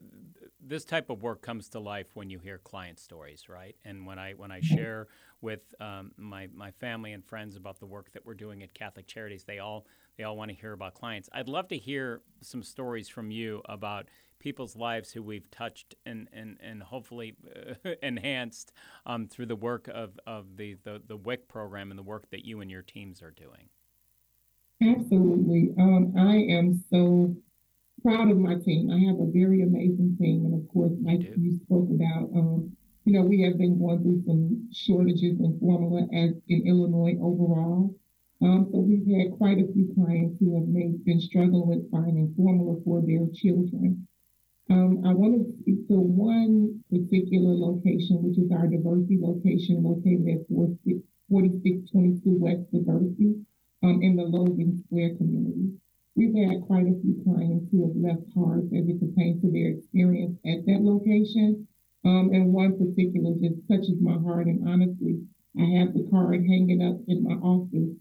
this 0.68 0.86
type 0.86 1.10
of 1.10 1.24
work 1.24 1.42
comes 1.42 1.70
to 1.70 1.80
life 1.80 2.08
when 2.14 2.30
you 2.30 2.40
hear 2.40 2.58
client 2.58 3.00
stories, 3.00 3.48
right? 3.50 3.76
And 3.86 4.06
when 4.06 4.20
I 4.20 4.34
when 4.34 4.52
I 4.52 4.60
share 4.62 5.08
with 5.42 5.62
um, 5.80 6.12
my 6.18 6.48
my 6.54 6.72
family 6.72 7.14
and 7.14 7.24
friends 7.24 7.56
about 7.56 7.80
the 7.80 7.86
work 7.86 8.12
that 8.14 8.26
we're 8.26 8.34
doing 8.34 8.64
at 8.64 8.74
Catholic 8.74 9.08
Charities, 9.08 9.44
they 9.44 9.60
all 9.60 9.86
they 10.18 10.24
all 10.24 10.36
want 10.36 10.50
to 10.50 10.56
hear 10.56 10.74
about 10.74 10.94
clients. 10.94 11.30
I'd 11.34 11.48
love 11.48 11.68
to 11.70 11.78
hear 11.78 12.22
some 12.42 12.64
stories 12.64 13.08
from 13.08 13.32
you 13.32 13.62
about 13.66 14.08
people's 14.40 14.76
lives 14.76 15.12
who 15.12 15.24
we've 15.24 15.50
touched 15.52 15.96
and 16.06 16.28
and, 16.34 16.58
and 16.62 16.84
hopefully 16.84 17.36
uh, 17.56 17.92
enhanced 18.04 18.74
um, 19.06 19.28
through 19.28 19.48
the 19.48 19.56
work 19.56 19.88
of, 19.88 20.20
of 20.28 20.58
the, 20.58 20.76
the 20.84 21.02
the 21.06 21.18
WIC 21.18 21.48
program 21.48 21.92
and 21.92 21.98
the 21.98 22.04
work 22.04 22.30
that 22.32 22.46
you 22.46 22.62
and 22.62 22.70
your 22.70 22.82
teams 22.82 23.22
are 23.22 23.32
doing. 23.32 23.70
Absolutely, 24.82 25.74
um, 25.80 26.14
I 26.18 26.36
am 26.36 26.84
so 26.92 27.36
proud 28.08 28.32
of 28.32 28.38
my 28.38 28.56
team. 28.56 28.89
I 28.89 29.00
have 29.12 29.20
a 29.20 29.28
very 29.36 29.63
amazing 29.63 30.15
team. 30.17 30.46
And 30.46 30.54
of 30.56 30.63
course, 30.72 30.93
like 31.04 31.28
you 31.36 31.60
spoke 31.60 31.89
about, 31.91 32.32
um, 32.32 32.72
you 33.04 33.12
know, 33.12 33.24
we 33.28 33.41
have 33.41 33.58
been 33.58 33.78
going 33.78 34.00
through 34.00 34.24
some 34.26 34.70
shortages 34.72 35.36
in 35.43 35.60
formula 35.60 36.08
as 36.15 36.32
in 36.48 36.65
Illinois 36.65 37.20
overall. 37.20 37.93
Um, 38.41 38.70
so 38.72 38.80
we've 38.80 39.04
had 39.12 39.38
quite 39.38 39.60
a 39.60 39.67
few 39.74 39.91
clients 39.93 40.39
who 40.39 40.56
have 40.56 40.70
made, 40.70 41.04
been 41.04 41.20
struggling 41.20 41.67
with 41.67 41.91
finding 41.91 42.34
formula 42.38 42.80
for 42.86 43.02
their 43.02 43.28
children. 43.36 44.08
Um, 44.70 45.04
I 45.04 45.12
want 45.12 45.43
to 45.43 45.52
speak 45.60 45.88
to 45.89 46.00
one 46.00 46.80
particular 46.89 47.60
location, 47.60 48.24
which 48.24 48.39
is 48.39 48.52
our 48.56 48.72
Diversey 48.72 49.20
location 49.20 49.84
located 49.84 50.32
at 50.32 50.48
4622 50.48 52.39
West 52.39 52.72
Diversey 52.72 53.43
um, 53.84 54.02
in 54.02 54.15
the 54.15 54.24
Logan 54.24 54.82
Square 54.88 55.15
community. 55.17 55.76
We've 56.18 56.34
had 56.34 56.66
quite 56.66 56.88
a 56.88 56.98
few 57.00 57.22
clients 57.24 57.70
who 57.70 57.86
have 57.86 57.96
left 57.96 58.34
cards 58.34 58.74
as 58.74 58.90
it 58.90 59.00
pertains 59.00 59.40
to 59.44 59.52
their 59.52 59.70
experience 59.70 60.36
at 60.50 60.66
that 60.66 60.82
location. 60.82 61.68
Um, 62.06 62.34
and 62.34 62.52
one 62.52 62.74
particular 62.74 63.38
just 63.38 63.62
touches 63.70 64.02
my 64.02 64.18
heart. 64.18 64.48
And 64.48 64.68
honestly, 64.68 65.22
I 65.60 65.78
have 65.78 65.94
the 65.94 66.08
card 66.10 66.42
hanging 66.42 66.82
up 66.82 66.98
in 67.08 67.22
my 67.22 67.36
office 67.36 67.94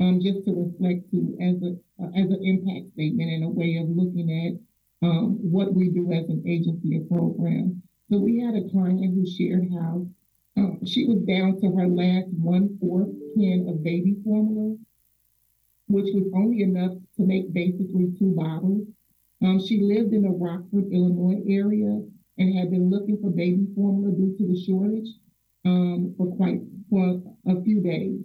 um, 0.00 0.20
just 0.20 0.44
to 0.44 0.52
reflect 0.52 1.10
to 1.12 1.36
as 1.40 1.56
a 1.64 1.72
as 2.12 2.28
an 2.28 2.44
impact 2.44 2.92
statement 2.92 3.30
and 3.30 3.44
a 3.44 3.48
way 3.48 3.76
of 3.76 3.88
looking 3.88 4.28
at 4.28 5.08
um, 5.08 5.38
what 5.40 5.72
we 5.72 5.88
do 5.88 6.12
as 6.12 6.28
an 6.28 6.44
agency 6.46 6.98
or 6.98 7.08
program. 7.08 7.82
So 8.10 8.18
we 8.18 8.40
had 8.40 8.54
a 8.54 8.68
client 8.68 9.14
who 9.14 9.24
shared 9.24 9.72
how 9.72 10.06
um, 10.58 10.84
she 10.84 11.06
was 11.06 11.24
down 11.24 11.58
to 11.62 11.72
her 11.72 11.88
last 11.88 12.28
one 12.36 12.76
fourth 12.78 13.08
can 13.34 13.66
of 13.66 13.82
baby 13.82 14.16
formula 14.22 14.76
which 15.88 16.08
was 16.14 16.30
only 16.34 16.62
enough 16.62 16.92
to 17.16 17.26
make 17.26 17.52
basically 17.52 18.12
two 18.18 18.32
bottles. 18.36 18.86
Um, 19.42 19.60
she 19.60 19.80
lived 19.80 20.12
in 20.12 20.22
the 20.22 20.30
Rockford, 20.30 20.92
Illinois 20.92 21.42
area 21.48 22.02
and 22.38 22.58
had 22.58 22.70
been 22.70 22.88
looking 22.88 23.18
for 23.20 23.30
baby 23.30 23.66
formula 23.74 24.14
due 24.14 24.34
to 24.38 24.46
the 24.46 24.64
shortage 24.64 25.08
um, 25.64 26.14
for 26.16 26.34
quite 26.36 26.62
for 26.88 27.20
a 27.46 27.62
few 27.62 27.82
days. 27.82 28.20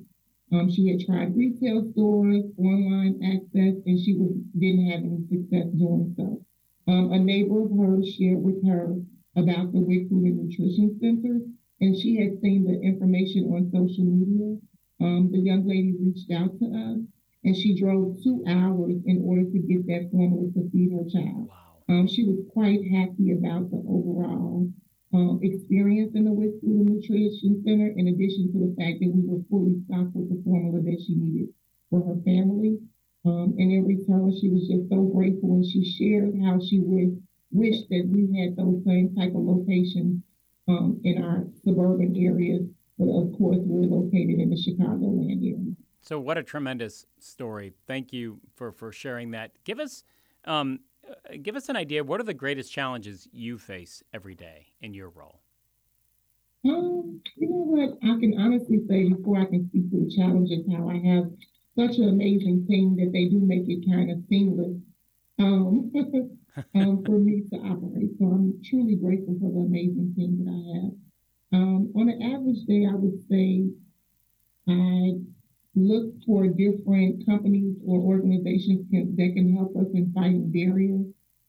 Um, 0.51 0.71
she 0.71 0.87
had 0.87 1.01
tried 1.01 1.35
retail 1.35 1.91
stores, 1.91 2.45
online 2.57 3.19
access, 3.23 3.75
and 3.85 3.99
she 3.99 4.15
was, 4.15 4.31
didn't 4.57 4.89
have 4.89 5.01
any 5.03 5.19
success 5.27 5.67
doing 5.75 6.13
so. 6.15 6.41
Um, 6.87 7.11
a 7.11 7.19
neighbor 7.19 7.63
of 7.63 7.71
hers 7.77 8.07
shared 8.15 8.41
with 8.41 8.65
her 8.65 8.95
about 9.35 9.73
the 9.73 9.79
WIC 9.79 10.09
Food 10.09 10.23
and 10.23 10.47
Nutrition 10.47 10.97
Center, 11.01 11.41
and 11.81 11.97
she 11.97 12.15
had 12.15 12.39
seen 12.41 12.63
the 12.63 12.79
information 12.79 13.51
on 13.51 13.69
social 13.71 14.05
media. 14.05 14.57
Um, 15.01 15.29
the 15.31 15.39
young 15.39 15.67
lady 15.67 15.93
reached 15.99 16.31
out 16.31 16.57
to 16.59 16.65
us 16.65 16.99
and 17.47 17.55
she 17.55 17.79
drove 17.79 18.21
two 18.21 18.43
hours 18.45 18.99
in 19.05 19.23
order 19.23 19.47
to 19.47 19.59
get 19.59 19.87
that 19.87 20.11
formula 20.11 20.51
to 20.51 20.69
feed 20.69 20.91
her 20.91 21.07
child. 21.07 21.47
Wow. 21.47 21.55
Um, 21.87 22.05
she 22.05 22.25
was 22.25 22.43
quite 22.51 22.83
happy 22.91 23.31
about 23.31 23.71
the 23.71 23.79
overall 23.87 24.67
um, 25.13 25.39
experience 25.41 26.11
in 26.13 26.25
the 26.25 26.33
WIC 26.35 26.59
Food 26.59 26.91
and 26.91 26.99
Nutrition 26.99 27.63
Center, 27.63 27.87
in 27.95 28.09
addition 28.09 28.51
to 28.51 28.59
the 28.67 28.75
fact 28.75 28.99
that 28.99 29.15
we 29.15 29.23
were 29.23 29.39
fully 29.49 29.79
stocked 29.87 30.11
with 30.11 30.27
the 30.27 30.43
formula 30.43 30.83
that 30.83 30.99
she 30.99 31.15
needed 31.15 31.47
for 31.89 32.03
her 32.03 32.19
family. 32.27 32.83
Um, 33.23 33.55
and 33.55 33.71
in 33.71 33.87
return, 33.87 34.35
she 34.35 34.51
was 34.51 34.67
just 34.67 34.91
so 34.91 35.07
grateful, 35.07 35.55
and 35.55 35.63
she 35.63 35.87
shared 35.87 36.35
how 36.43 36.59
she 36.59 36.83
would 36.83 37.15
wish 37.55 37.79
that 37.87 38.11
we 38.11 38.27
had 38.35 38.59
those 38.59 38.83
same 38.83 39.15
type 39.15 39.31
of 39.31 39.47
locations 39.47 40.19
um, 40.67 40.99
in 41.05 41.23
our 41.23 41.47
suburban 41.63 42.11
areas. 42.19 42.67
But 42.99 43.07
of 43.07 43.31
course, 43.39 43.63
we're 43.63 43.87
located 43.87 44.35
in 44.35 44.51
the 44.51 44.59
Chicagoland 44.59 45.39
area. 45.39 45.77
So, 46.01 46.19
what 46.19 46.37
a 46.37 46.43
tremendous 46.43 47.05
story! 47.19 47.73
Thank 47.85 48.13
you 48.13 48.39
for 48.55 48.71
for 48.71 48.91
sharing 48.91 49.31
that. 49.31 49.51
Give 49.63 49.79
us 49.79 50.03
um, 50.45 50.79
uh, 51.07 51.35
give 51.41 51.55
us 51.55 51.69
an 51.69 51.75
idea. 51.75 52.03
What 52.03 52.19
are 52.19 52.23
the 52.23 52.33
greatest 52.33 52.71
challenges 52.71 53.27
you 53.31 53.57
face 53.57 54.03
every 54.13 54.35
day 54.35 54.67
in 54.81 54.93
your 54.93 55.09
role? 55.09 55.41
Um, 56.65 57.21
you 57.35 57.49
know 57.49 57.63
what? 57.63 57.97
I 58.03 58.19
can 58.19 58.37
honestly 58.39 58.79
say 58.87 59.09
before 59.09 59.37
I 59.37 59.45
can 59.45 59.67
speak 59.69 59.89
to 59.91 60.05
the 60.05 60.15
challenges, 60.15 60.65
how 60.71 60.89
I 60.89 60.97
have 60.97 61.31
such 61.77 61.97
an 61.97 62.09
amazing 62.09 62.65
team 62.67 62.95
that 62.97 63.11
they 63.13 63.25
do 63.25 63.39
make 63.39 63.69
it 63.69 63.85
kind 63.89 64.11
of 64.11 64.19
seamless 64.27 64.75
um, 65.39 65.91
um, 66.75 67.03
for 67.05 67.19
me 67.19 67.43
to 67.51 67.57
operate. 67.57 68.17
So 68.19 68.25
I'm 68.25 68.59
truly 68.65 68.95
grateful 68.95 69.37
for 69.39 69.51
the 69.51 69.59
amazing 69.59 70.13
team 70.15 70.43
that 70.43 70.51
I 70.51 70.61
have. 70.81 70.93
Um, 71.53 71.91
on 71.95 72.09
an 72.09 72.21
average 72.21 72.65
day, 72.65 72.85
I 72.89 72.95
would 72.95 73.21
say 73.29 73.69
I 74.67 75.21
look 75.77 76.13
for 76.25 76.47
different 76.47 77.25
companies 77.25 77.75
or 77.85 78.01
organizations 78.01 78.89
can, 78.89 79.15
that 79.15 79.33
can 79.35 79.55
help 79.55 79.75
us 79.77 79.85
in 79.93 80.11
fighting 80.11 80.49
barriers 80.49 81.05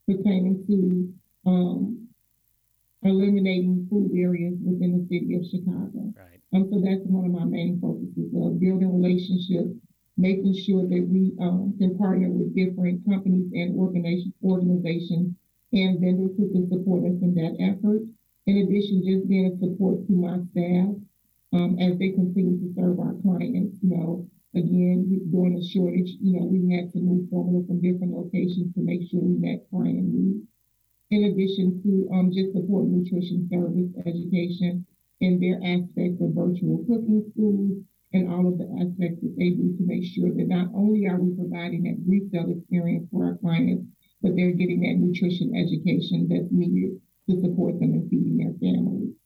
pertaining 0.07 0.65
to 0.67 1.49
um, 1.49 2.09
eliminating 3.03 3.87
food 3.89 4.13
barriers 4.13 4.59
within 4.61 5.01
the 5.01 5.05
city 5.09 5.35
of 5.35 5.45
Chicago. 5.49 6.13
Right. 6.13 6.41
Um, 6.53 6.69
so 6.69 6.81
that's 6.81 7.01
one 7.09 7.25
of 7.25 7.33
my 7.33 7.45
main 7.45 7.81
focuses 7.81 8.29
of 8.37 8.61
building 8.61 8.93
relationships, 8.93 9.73
making 10.17 10.55
sure 10.61 10.83
that 10.83 11.09
we 11.09 11.33
um, 11.41 11.75
can 11.79 11.97
partner 11.97 12.29
with 12.29 12.55
different 12.55 13.05
companies 13.09 13.49
and 13.55 13.79
organizations, 13.79 14.35
organizations 14.45 15.35
and 15.73 16.01
vendors 16.01 16.37
who 16.37 16.53
can 16.53 16.69
support 16.69 17.05
us 17.05 17.17
in 17.23 17.35
that 17.35 17.57
effort. 17.61 18.03
In 18.47 18.57
addition, 18.59 19.05
just 19.05 19.29
being 19.29 19.53
a 19.53 19.59
support 19.61 20.07
to 20.07 20.13
my 20.13 20.41
staff 20.53 20.97
um, 21.53 21.79
as 21.79 21.99
they 21.99 22.11
continue 22.11 22.59
to 22.59 22.75
serve 22.75 22.99
our 23.01 23.15
clients. 23.23 23.79
You 23.83 23.91
know, 23.91 24.29
again, 24.55 25.09
during 25.31 25.57
the 25.57 25.65
shortage, 25.65 26.17
you 26.21 26.39
know, 26.39 26.47
we 26.47 26.75
had 26.75 26.93
to 26.93 27.01
move 27.01 27.29
formula 27.31 27.65
from 27.67 27.81
different 27.81 28.13
locations 28.13 28.75
to 28.75 28.81
make 28.81 29.09
sure 29.09 29.21
we 29.21 29.39
met 29.39 29.69
client 29.71 30.05
needs. 30.09 30.47
In 31.11 31.25
addition 31.25 31.81
to 31.83 32.09
um, 32.13 32.33
just 32.33 32.53
support 32.53 32.87
nutrition 32.87 33.49
service 33.49 33.89
education 34.05 34.85
in 35.21 35.41
their 35.41 35.57
aspects 35.65 36.21
of 36.21 36.35
virtual 36.35 36.85
cooking 36.85 37.25
schools 37.33 37.81
and 38.13 38.29
all 38.29 38.47
of 38.49 38.59
the 38.59 38.69
aspects 38.81 39.21
that 39.23 39.35
they 39.37 39.51
do 39.51 39.77
to 39.77 39.85
make 39.85 40.05
sure 40.05 40.33
that 40.33 40.49
not 40.49 40.69
only 40.75 41.07
are 41.07 41.21
we 41.21 41.35
providing 41.35 41.83
that 41.85 42.01
retail 42.07 42.51
experience 42.51 43.09
for 43.11 43.25
our 43.25 43.37
clients, 43.39 43.85
but 44.23 44.35
they're 44.37 44.53
getting 44.53 44.81
that 44.81 44.97
nutrition 44.97 45.55
education 45.55 46.29
that's 46.29 46.51
needed 46.51 47.01
to 47.29 47.41
support 47.41 47.79
them 47.81 47.95
in 47.95 48.09
feeding 48.09 48.37
their 48.37 48.55
families. 48.61 49.18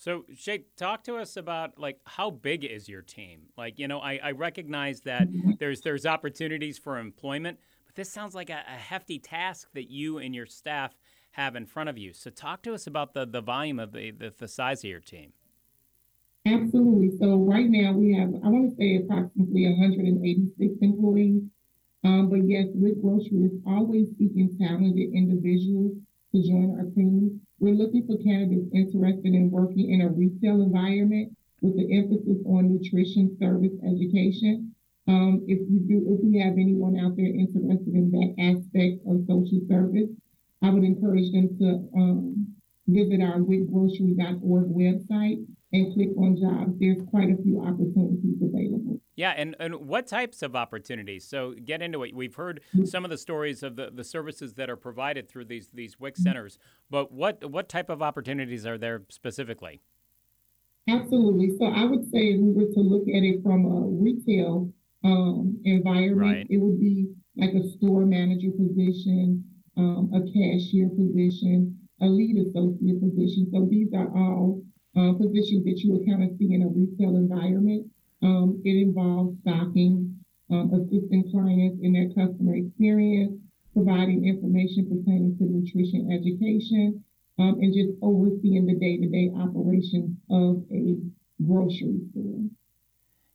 So, 0.00 0.24
Shay, 0.36 0.64
talk 0.76 1.02
to 1.04 1.16
us 1.16 1.36
about 1.36 1.76
like 1.76 1.98
how 2.04 2.30
big 2.30 2.64
is 2.64 2.88
your 2.88 3.02
team? 3.02 3.46
Like, 3.56 3.80
you 3.80 3.88
know, 3.88 3.98
I, 3.98 4.20
I 4.22 4.30
recognize 4.30 5.00
that 5.00 5.26
there's 5.58 5.80
there's 5.80 6.06
opportunities 6.06 6.78
for 6.78 6.98
employment, 6.98 7.58
but 7.84 7.96
this 7.96 8.08
sounds 8.08 8.32
like 8.32 8.48
a, 8.48 8.62
a, 8.68 8.78
hefty 8.78 9.18
task 9.18 9.66
that 9.74 9.90
you 9.90 10.18
and 10.18 10.36
your 10.36 10.46
staff 10.46 10.94
have 11.32 11.56
in 11.56 11.66
front 11.66 11.88
of 11.88 11.98
you. 11.98 12.12
So, 12.12 12.30
talk 12.30 12.62
to 12.62 12.74
us 12.74 12.86
about 12.86 13.12
the 13.12 13.26
the 13.26 13.40
volume 13.40 13.80
of 13.80 13.90
the 13.90 14.12
the, 14.12 14.32
the 14.38 14.46
size 14.46 14.84
of 14.84 14.90
your 14.90 15.00
team. 15.00 15.32
Absolutely. 16.46 17.18
So, 17.18 17.34
right 17.38 17.68
now 17.68 17.92
we 17.92 18.14
have 18.14 18.28
I 18.44 18.48
want 18.48 18.70
to 18.70 18.76
say 18.76 19.02
approximately 19.02 19.66
186 19.66 20.74
employees. 20.80 21.42
Um, 22.04 22.30
but 22.30 22.46
yes, 22.46 22.66
WIC 22.72 23.02
Grocery 23.02 23.50
is 23.50 23.58
always 23.66 24.06
seeking 24.16 24.56
talented 24.60 25.12
individuals 25.12 25.96
to 26.32 26.42
join 26.46 26.78
our 26.78 26.86
team. 26.94 27.40
We're 27.60 27.74
looking 27.74 28.06
for 28.06 28.16
candidates 28.22 28.70
interested 28.72 29.34
in 29.34 29.50
working 29.50 29.90
in 29.90 30.02
a 30.02 30.08
retail 30.08 30.62
environment 30.62 31.36
with 31.60 31.76
the 31.76 31.90
emphasis 31.96 32.38
on 32.46 32.72
nutrition 32.72 33.36
service 33.40 33.74
education. 33.82 34.74
Um, 35.08 35.42
if 35.48 35.58
you 35.68 35.80
do, 35.80 36.14
if 36.14 36.20
we 36.22 36.38
have 36.38 36.52
anyone 36.54 36.98
out 37.00 37.16
there 37.16 37.26
interested 37.26 37.94
in 37.94 38.10
that 38.12 38.34
aspect 38.38 39.02
of 39.08 39.26
social 39.26 39.60
service, 39.66 40.10
I 40.62 40.70
would 40.70 40.84
encourage 40.84 41.32
them 41.32 41.58
to 41.58 41.88
um, 41.98 42.54
visit 42.86 43.20
our 43.22 43.38
wicgrocery.org 43.38 44.68
website 44.70 45.44
and 45.72 45.94
click 45.94 46.10
on 46.16 46.36
jobs. 46.36 46.78
There's 46.78 47.02
quite 47.10 47.30
a 47.30 47.42
few 47.42 47.60
opportunities 47.60 48.40
available. 48.40 49.00
Yeah, 49.18 49.34
and, 49.36 49.56
and 49.58 49.74
what 49.88 50.06
types 50.06 50.42
of 50.42 50.54
opportunities? 50.54 51.24
So 51.24 51.52
get 51.64 51.82
into 51.82 52.04
it. 52.04 52.14
We've 52.14 52.36
heard 52.36 52.60
some 52.84 53.02
of 53.02 53.10
the 53.10 53.18
stories 53.18 53.64
of 53.64 53.74
the, 53.74 53.90
the 53.92 54.04
services 54.04 54.54
that 54.54 54.70
are 54.70 54.76
provided 54.76 55.28
through 55.28 55.46
these 55.46 55.70
these 55.74 55.98
WIC 55.98 56.16
centers, 56.16 56.56
but 56.88 57.10
what 57.10 57.50
what 57.50 57.68
type 57.68 57.90
of 57.90 58.00
opportunities 58.00 58.64
are 58.64 58.78
there 58.78 59.02
specifically? 59.08 59.80
Absolutely. 60.88 61.50
So 61.58 61.64
I 61.66 61.84
would 61.84 62.04
say 62.12 62.30
if 62.30 62.40
we 62.40 62.52
were 62.52 62.72
to 62.72 62.80
look 62.80 63.08
at 63.08 63.24
it 63.24 63.42
from 63.42 63.66
a 63.66 63.80
retail 63.90 64.72
um, 65.02 65.60
environment, 65.64 66.20
right. 66.20 66.46
it 66.48 66.58
would 66.58 66.78
be 66.78 67.12
like 67.36 67.54
a 67.54 67.68
store 67.70 68.06
manager 68.06 68.52
position, 68.52 69.42
um, 69.76 70.12
a 70.14 70.20
cashier 70.30 70.90
position, 70.90 71.76
a 72.00 72.06
lead 72.06 72.36
associate 72.46 73.00
position. 73.00 73.50
So 73.52 73.66
these 73.68 73.88
are 73.96 74.16
all 74.16 74.62
uh, 74.96 75.12
positions 75.14 75.64
that 75.64 75.80
you 75.82 75.90
would 75.94 76.06
kind 76.06 76.22
of 76.22 76.38
see 76.38 76.54
in 76.54 76.62
a 76.62 76.68
retail 76.68 77.16
environment. 77.16 77.90
Um, 78.22 78.60
it 78.64 78.76
involves 78.76 79.36
stocking, 79.42 80.18
um, 80.50 80.72
assisting 80.74 81.30
clients 81.30 81.78
in 81.82 81.92
their 81.92 82.08
customer 82.08 82.56
experience, 82.56 83.38
providing 83.74 84.26
information 84.26 84.88
pertaining 84.88 85.36
to 85.38 85.44
nutrition 85.44 86.10
education, 86.10 87.04
um, 87.38 87.58
and 87.60 87.72
just 87.72 87.90
overseeing 88.02 88.66
the 88.66 88.74
day-to-day 88.74 89.30
operations 89.36 90.16
of 90.30 90.64
a 90.72 90.96
grocery 91.46 92.00
store. 92.10 92.40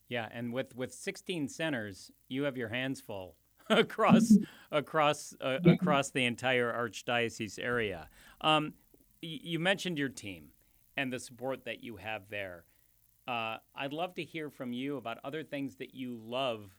Yeah, 0.09 0.27
and 0.31 0.53
with 0.53 0.75
with 0.75 0.93
16 0.93 1.47
centers, 1.47 2.11
you 2.27 2.43
have 2.43 2.57
your 2.57 2.69
hands 2.69 2.99
full 2.99 3.35
across 3.69 4.37
across 4.71 5.33
uh, 5.41 5.59
yeah. 5.63 5.73
across 5.73 6.11
the 6.11 6.25
entire 6.25 6.71
archdiocese 6.71 7.57
area. 7.57 8.09
Um, 8.41 8.73
you 9.21 9.57
mentioned 9.57 9.97
your 9.97 10.09
team 10.09 10.49
and 10.97 11.11
the 11.11 11.19
support 11.19 11.63
that 11.65 11.83
you 11.83 11.95
have 11.95 12.29
there. 12.29 12.65
Uh, 13.27 13.57
I'd 13.75 13.93
love 13.93 14.15
to 14.15 14.23
hear 14.23 14.49
from 14.49 14.73
you 14.73 14.97
about 14.97 15.17
other 15.23 15.43
things 15.43 15.75
that 15.77 15.95
you 15.95 16.19
love 16.23 16.69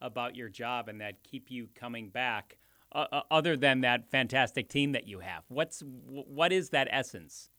about 0.00 0.36
your 0.36 0.48
job 0.48 0.88
and 0.88 1.00
that 1.00 1.22
keep 1.24 1.50
you 1.50 1.68
coming 1.74 2.08
back, 2.08 2.56
uh, 2.92 3.06
uh, 3.12 3.22
other 3.30 3.56
than 3.56 3.80
that 3.80 4.10
fantastic 4.10 4.68
team 4.68 4.92
that 4.92 5.06
you 5.06 5.18
have. 5.18 5.42
What's 5.48 5.82
what 5.84 6.52
is 6.52 6.70
that 6.70 6.88
essence? 6.90 7.50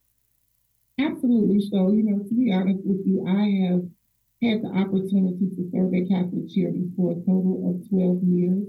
Absolutely. 0.99 1.59
So, 1.69 1.91
you 1.91 2.03
know, 2.03 2.23
to 2.23 2.33
be 2.33 2.51
honest 2.53 2.79
with 2.85 3.01
you, 3.05 3.25
I 3.27 3.67
have 3.67 3.83
had 4.41 4.63
the 4.63 4.69
opportunity 4.69 5.49
to 5.55 5.69
serve 5.71 5.93
at 5.93 6.09
Catholic 6.09 6.49
Charities 6.49 6.89
for 6.95 7.11
a 7.11 7.15
total 7.15 7.69
of 7.69 7.89
12 7.89 8.23
years. 8.23 8.67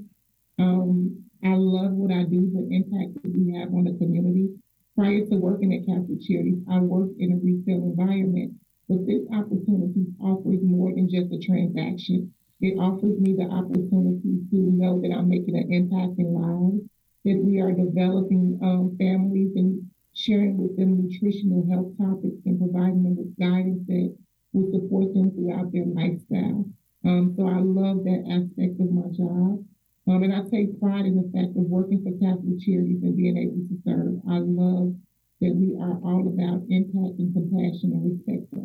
Um, 0.58 1.24
I 1.44 1.54
love 1.54 1.92
what 1.92 2.12
I 2.12 2.24
do, 2.24 2.50
the 2.50 2.68
impact 2.70 3.22
that 3.22 3.32
we 3.36 3.54
have 3.58 3.72
on 3.74 3.84
the 3.84 3.96
community. 3.98 4.50
Prior 4.96 5.24
to 5.26 5.36
working 5.36 5.72
at 5.74 5.86
Catholic 5.86 6.20
Charities, 6.20 6.62
I 6.70 6.78
worked 6.78 7.18
in 7.18 7.32
a 7.32 7.36
retail 7.36 7.82
environment 7.84 8.54
but 8.92 9.06
this 9.06 9.24
opportunity 9.32 10.04
offers 10.20 10.60
more 10.60 10.92
than 10.92 11.08
just 11.08 11.32
a 11.32 11.38
transaction. 11.38 12.30
It 12.60 12.76
offers 12.78 13.18
me 13.18 13.32
the 13.32 13.48
opportunity 13.48 14.44
to 14.50 14.56
know 14.56 15.00
that 15.00 15.16
I'm 15.16 15.30
making 15.30 15.56
an 15.56 15.72
impact 15.72 16.18
in 16.18 16.34
lives, 16.36 16.84
that 17.24 17.40
we 17.40 17.58
are 17.58 17.72
developing 17.72 18.60
um, 18.62 18.94
families 18.98 19.56
and 19.56 19.88
sharing 20.12 20.58
with 20.58 20.76
them 20.76 21.00
nutritional 21.00 21.64
health 21.72 21.96
topics 21.96 22.44
and 22.44 22.60
providing 22.60 23.02
them 23.02 23.16
with 23.16 23.32
guidance 23.40 23.80
that 23.88 24.14
will 24.52 24.70
support 24.70 25.14
them 25.14 25.32
throughout 25.32 25.72
their 25.72 25.88
lifestyle. 25.88 26.68
Um, 27.08 27.32
so 27.34 27.48
I 27.48 27.64
love 27.64 28.04
that 28.04 28.28
aspect 28.28 28.76
of 28.76 28.92
my 28.92 29.08
job. 29.08 29.64
Um, 30.06 30.22
and 30.22 30.34
I 30.34 30.44
take 30.52 30.78
pride 30.78 31.06
in 31.06 31.16
the 31.16 31.32
fact 31.32 31.56
of 31.56 31.64
working 31.64 32.04
for 32.04 32.12
Catholic 32.20 32.60
Charities 32.60 33.00
and 33.02 33.16
being 33.16 33.40
able 33.40 33.64
to 33.72 33.76
serve. 33.88 34.20
I 34.28 34.44
love 34.44 34.92
that 35.40 35.56
we 35.56 35.74
are 35.80 35.98
all 36.06 36.28
about 36.28 36.62
impact 36.70 37.18
and 37.18 37.34
compassion 37.34 37.90
and 37.98 38.04
respect 38.04 38.46
for. 38.54 38.62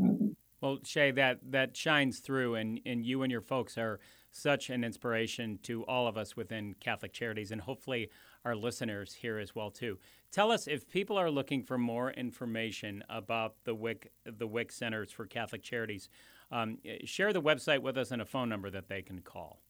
Well, 0.68 0.80
Shay, 0.84 1.12
that, 1.12 1.40
that 1.52 1.78
shines 1.78 2.20
through, 2.20 2.56
and, 2.56 2.82
and 2.86 3.06
you 3.06 3.24
and 3.24 3.32
your 3.32 3.40
folks 3.40 3.78
are 3.78 4.02
such 4.32 4.70
an 4.70 4.84
inspiration 4.84 5.60
to 5.64 5.84
all 5.86 6.08
of 6.08 6.18
us 6.18 6.36
within 6.36 6.76
Catholic 6.82 7.14
Charities, 7.14 7.52
and 7.52 7.62
hopefully 7.62 8.10
our 8.44 8.54
listeners 8.54 9.14
here 9.14 9.40
as 9.40 9.56
well 9.56 9.72
too. 9.72 9.98
Tell 10.30 10.52
us 10.52 10.68
if 10.68 10.90
people 10.90 11.18
are 11.18 11.32
looking 11.32 11.64
for 11.64 11.78
more 11.78 12.12
information 12.12 13.02
about 13.08 13.56
the 13.64 13.74
WIC 13.74 14.12
the 14.26 14.46
WIC 14.46 14.74
Centers 14.74 15.10
for 15.10 15.26
Catholic 15.26 15.64
Charities. 15.64 16.10
Um, 16.52 16.80
share 17.06 17.32
the 17.32 17.42
website 17.42 17.82
with 17.82 17.98
us 17.98 18.12
and 18.12 18.22
a 18.22 18.26
phone 18.26 18.50
number 18.50 18.70
that 18.70 18.90
they 18.90 19.02
can 19.02 19.22
call. 19.22 19.62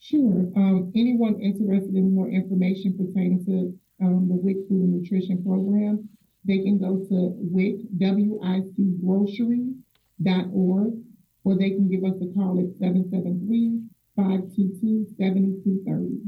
Sure. 0.00 0.50
Um, 0.56 0.90
anyone 0.96 1.40
interested 1.40 1.94
in 1.94 2.16
more 2.16 2.28
information 2.28 2.98
pertaining 2.98 3.44
to 3.44 4.04
um, 4.04 4.28
the 4.28 4.34
WIC 4.34 4.56
Food 4.68 4.82
and 4.82 5.02
Nutrition 5.02 5.44
Program, 5.44 6.08
they 6.44 6.58
can 6.58 6.78
go 6.78 6.96
to 6.96 7.34
WIC, 7.38 7.96
W-I-C 7.98 8.96
grocery.org, 10.22 10.92
or 11.44 11.56
they 11.56 11.70
can 11.70 11.88
give 11.88 12.04
us 12.04 12.20
a 12.20 12.26
call 12.34 12.58
at 12.58 12.66
773-522-7230. 14.18 16.18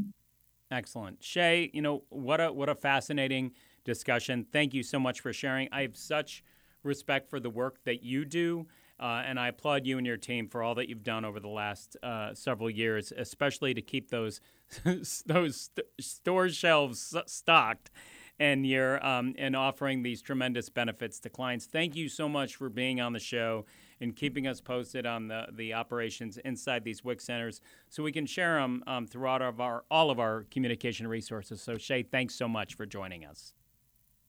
Excellent. 0.71 1.23
Shay, 1.23 1.71
you 1.75 1.83
know, 1.83 2.05
what 2.09 2.41
a 2.41 2.51
what 2.51 2.71
a 2.71 2.75
fascinating 2.75 3.53
discussion. 3.85 4.47
Thank 4.51 4.73
you 4.73 4.83
so 4.83 4.99
much 4.99 5.21
for 5.21 5.31
sharing. 5.33 5.69
I 5.71 5.83
have 5.83 5.97
such 5.97 6.43
respect 6.83 7.29
for 7.29 7.39
the 7.39 7.51
work 7.51 7.85
that 7.85 8.03
you 8.03 8.25
do. 8.25 8.67
Uh, 8.99 9.23
and 9.27 9.39
I 9.39 9.49
applaud 9.49 9.85
you 9.85 9.99
and 9.99 10.07
your 10.07 10.17
team 10.17 10.49
for 10.49 10.63
all 10.63 10.75
that 10.77 10.89
you've 10.89 11.03
done 11.03 11.25
over 11.25 11.41
the 11.41 11.49
last 11.49 11.97
uh, 12.03 12.35
several 12.35 12.71
years, 12.71 13.13
especially 13.17 13.75
to 13.75 13.83
keep 13.83 14.11
those 14.11 14.41
those 15.27 15.71
st- 15.77 15.87
store 16.01 16.49
shelves 16.49 17.15
stocked 17.27 17.91
and 18.39 18.67
you're 18.67 19.05
um, 19.05 19.35
and 19.39 19.55
offering 19.55 20.03
these 20.03 20.23
tremendous 20.23 20.69
benefits 20.69 21.21
to 21.21 21.29
clients. 21.29 21.67
Thank 21.67 21.97
you 21.97 22.09
so 22.09 22.29
much 22.29 22.57
for 22.57 22.69
being 22.69 23.01
on 23.01 23.13
the 23.13 23.21
show 23.21 23.67
and 24.03 24.15
keeping 24.15 24.47
us 24.47 24.61
posted 24.61 25.07
on 25.07 25.29
the, 25.29 25.47
the 25.53 25.73
operations 25.73 26.37
inside 26.39 26.85
these 26.85 27.03
WIC 27.05 27.21
centers, 27.21 27.61
so 27.89 28.03
we 28.03 28.13
can 28.13 28.27
share 28.27 28.57
them 28.57 28.83
um, 28.87 29.07
throughout 29.07 29.41
of 29.41 29.61
our 29.61 29.85
all 29.91 30.11
of 30.11 30.19
our 30.19 30.45
communication 30.51 31.07
resources. 31.07 31.63
So 31.63 31.79
Shay, 31.79 32.03
thanks 32.03 32.35
so 32.35 32.49
much 32.49 32.75
for 32.75 32.85
joining 32.85 33.25
us. 33.25 33.55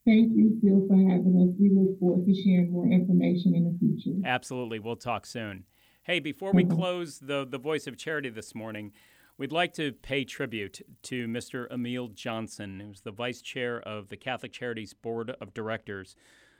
Thank 0.05 0.33
you, 0.35 0.59
Phil, 0.61 0.85
for 0.87 0.95
having 0.95 1.35
us. 1.41 1.55
We 1.59 1.69
look 1.73 1.97
forward 1.99 2.25
to 2.25 2.33
sharing 2.33 2.71
more 2.71 2.87
information 2.87 3.55
in 3.55 3.63
the 3.63 3.77
future. 3.79 4.19
Absolutely. 4.25 4.79
We'll 4.79 4.97
talk 4.97 5.25
soon. 5.25 5.63
Hey, 6.03 6.19
before 6.19 6.51
we 6.51 6.65
close 6.65 7.19
the, 7.19 7.47
the 7.49 7.57
Voice 7.57 7.87
of 7.87 7.97
Charity 7.97 8.29
this 8.29 8.53
morning, 8.53 8.91
we'd 9.37 9.53
like 9.53 9.73
to 9.75 9.93
pay 9.93 10.25
tribute 10.25 10.81
to 11.03 11.29
Mr. 11.29 11.71
Emil 11.71 12.09
Johnson, 12.09 12.81
who's 12.81 12.99
the 12.99 13.11
vice 13.11 13.41
chair 13.41 13.79
of 13.79 14.09
the 14.09 14.17
Catholic 14.17 14.51
Charities 14.51 14.93
Board 14.93 15.33
of 15.39 15.53
Directors, 15.53 16.17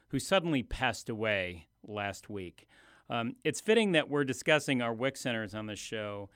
who 0.07 0.19
suddenly 0.19 0.63
passed 0.63 1.09
away 1.09 1.67
last 1.85 2.29
week. 2.29 2.69
Um, 3.09 3.35
it's 3.43 3.61
fitting 3.61 3.91
that 3.93 4.09
we're 4.09 4.23
discussing 4.23 4.81
our 4.81 4.93
WIC 4.93 5.17
centers 5.17 5.53
on 5.53 5.67
this 5.67 5.79
show. 5.79 6.29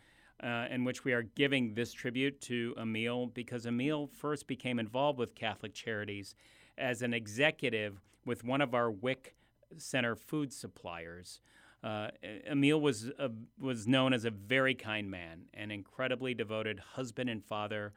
Uh, 0.44 0.68
in 0.70 0.84
which 0.84 1.04
we 1.04 1.14
are 1.14 1.24
giving 1.24 1.74
this 1.74 1.92
tribute 1.92 2.40
to 2.40 2.76
Emil 2.80 3.26
because 3.26 3.66
Emil 3.66 4.06
first 4.06 4.46
became 4.46 4.78
involved 4.78 5.18
with 5.18 5.34
Catholic 5.34 5.74
Charities 5.74 6.36
as 6.78 7.02
an 7.02 7.12
executive 7.12 8.00
with 8.24 8.44
one 8.44 8.62
of 8.62 8.76
our 8.76 8.92
WIC 8.92 9.34
Center 9.78 10.16
food 10.16 10.54
suppliers. 10.54 11.42
Uh, 11.84 12.10
Emil 12.46 12.80
was 12.80 13.12
was 13.60 13.88
known 13.88 14.14
as 14.14 14.26
a 14.26 14.32
very 14.32 14.76
kind 14.76 15.10
man, 15.10 15.46
an 15.54 15.72
incredibly 15.72 16.34
devoted 16.34 16.80
husband 16.96 17.30
and 17.30 17.44
father, 17.44 17.94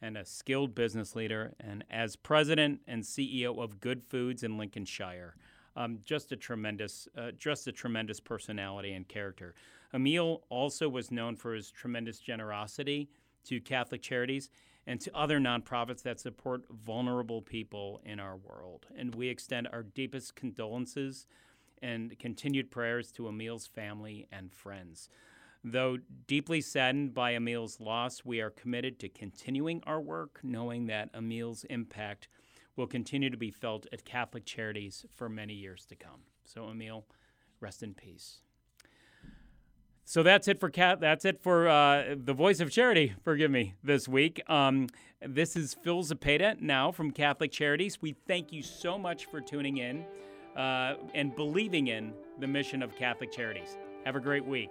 and 0.00 0.16
a 0.16 0.24
skilled 0.24 0.74
business 0.74 1.14
leader. 1.14 1.54
And 1.60 1.84
as 1.90 2.16
president 2.16 2.80
and 2.86 3.02
CEO 3.02 3.62
of 3.62 3.80
Good 3.80 4.02
Foods 4.02 4.42
in 4.42 4.58
Lincolnshire, 4.58 5.34
um, 5.76 5.98
just 6.04 6.32
a 6.32 6.36
tremendous, 6.36 7.08
uh, 7.16 7.30
just 7.38 7.66
a 7.66 7.72
tremendous 7.72 8.20
personality 8.20 8.92
and 8.92 9.06
character. 9.08 9.54
Emil 9.94 10.42
also 10.48 10.88
was 10.88 11.10
known 11.10 11.36
for 11.36 11.54
his 11.54 11.70
tremendous 11.70 12.18
generosity 12.18 13.08
to 13.44 13.60
Catholic 13.60 14.02
charities 14.02 14.50
and 14.86 15.00
to 15.00 15.16
other 15.16 15.38
nonprofits 15.38 16.02
that 16.02 16.20
support 16.20 16.64
vulnerable 16.70 17.42
people 17.42 18.00
in 18.04 18.18
our 18.18 18.36
world. 18.36 18.86
And 18.96 19.14
we 19.14 19.28
extend 19.28 19.68
our 19.72 19.82
deepest 19.82 20.34
condolences 20.34 21.26
and 21.82 22.18
continued 22.18 22.70
prayers 22.70 23.10
to 23.12 23.28
Emil's 23.28 23.66
family 23.66 24.26
and 24.32 24.52
friends. 24.52 25.08
Though 25.62 25.98
deeply 26.26 26.60
saddened 26.60 27.12
by 27.12 27.32
Emil's 27.32 27.80
loss, 27.80 28.24
we 28.24 28.40
are 28.40 28.50
committed 28.50 28.98
to 29.00 29.08
continuing 29.08 29.82
our 29.86 30.00
work, 30.00 30.40
knowing 30.42 30.86
that 30.86 31.10
Emil's 31.12 31.64
impact 31.64 32.28
will 32.80 32.86
continue 32.86 33.28
to 33.28 33.36
be 33.36 33.50
felt 33.50 33.86
at 33.92 34.06
Catholic 34.06 34.46
Charities 34.46 35.04
for 35.14 35.28
many 35.28 35.52
years 35.52 35.84
to 35.84 35.94
come. 35.94 36.22
So, 36.44 36.68
Emil, 36.68 37.04
rest 37.60 37.82
in 37.82 37.92
peace. 37.92 38.38
So 40.06 40.24
that's 40.24 40.48
it 40.48 40.58
for 40.58 40.70
cat. 40.70 40.98
That's 40.98 41.24
it 41.24 41.40
for 41.40 41.68
uh, 41.68 42.16
the 42.16 42.32
voice 42.32 42.58
of 42.58 42.70
charity. 42.70 43.14
Forgive 43.22 43.50
me 43.50 43.74
this 43.84 44.08
week. 44.08 44.42
Um, 44.50 44.88
this 45.24 45.54
is 45.54 45.74
Phil 45.84 46.02
Zapata 46.02 46.56
now 46.58 46.90
from 46.90 47.10
Catholic 47.12 47.52
Charities. 47.52 48.00
We 48.00 48.16
thank 48.26 48.50
you 48.50 48.62
so 48.62 48.98
much 48.98 49.26
for 49.26 49.40
tuning 49.40 49.76
in 49.76 50.04
uh, 50.56 50.94
and 51.14 51.36
believing 51.36 51.88
in 51.88 52.14
the 52.40 52.46
mission 52.46 52.82
of 52.82 52.96
Catholic 52.96 53.30
Charities. 53.30 53.76
Have 54.04 54.16
a 54.16 54.20
great 54.20 54.44
week. 54.44 54.70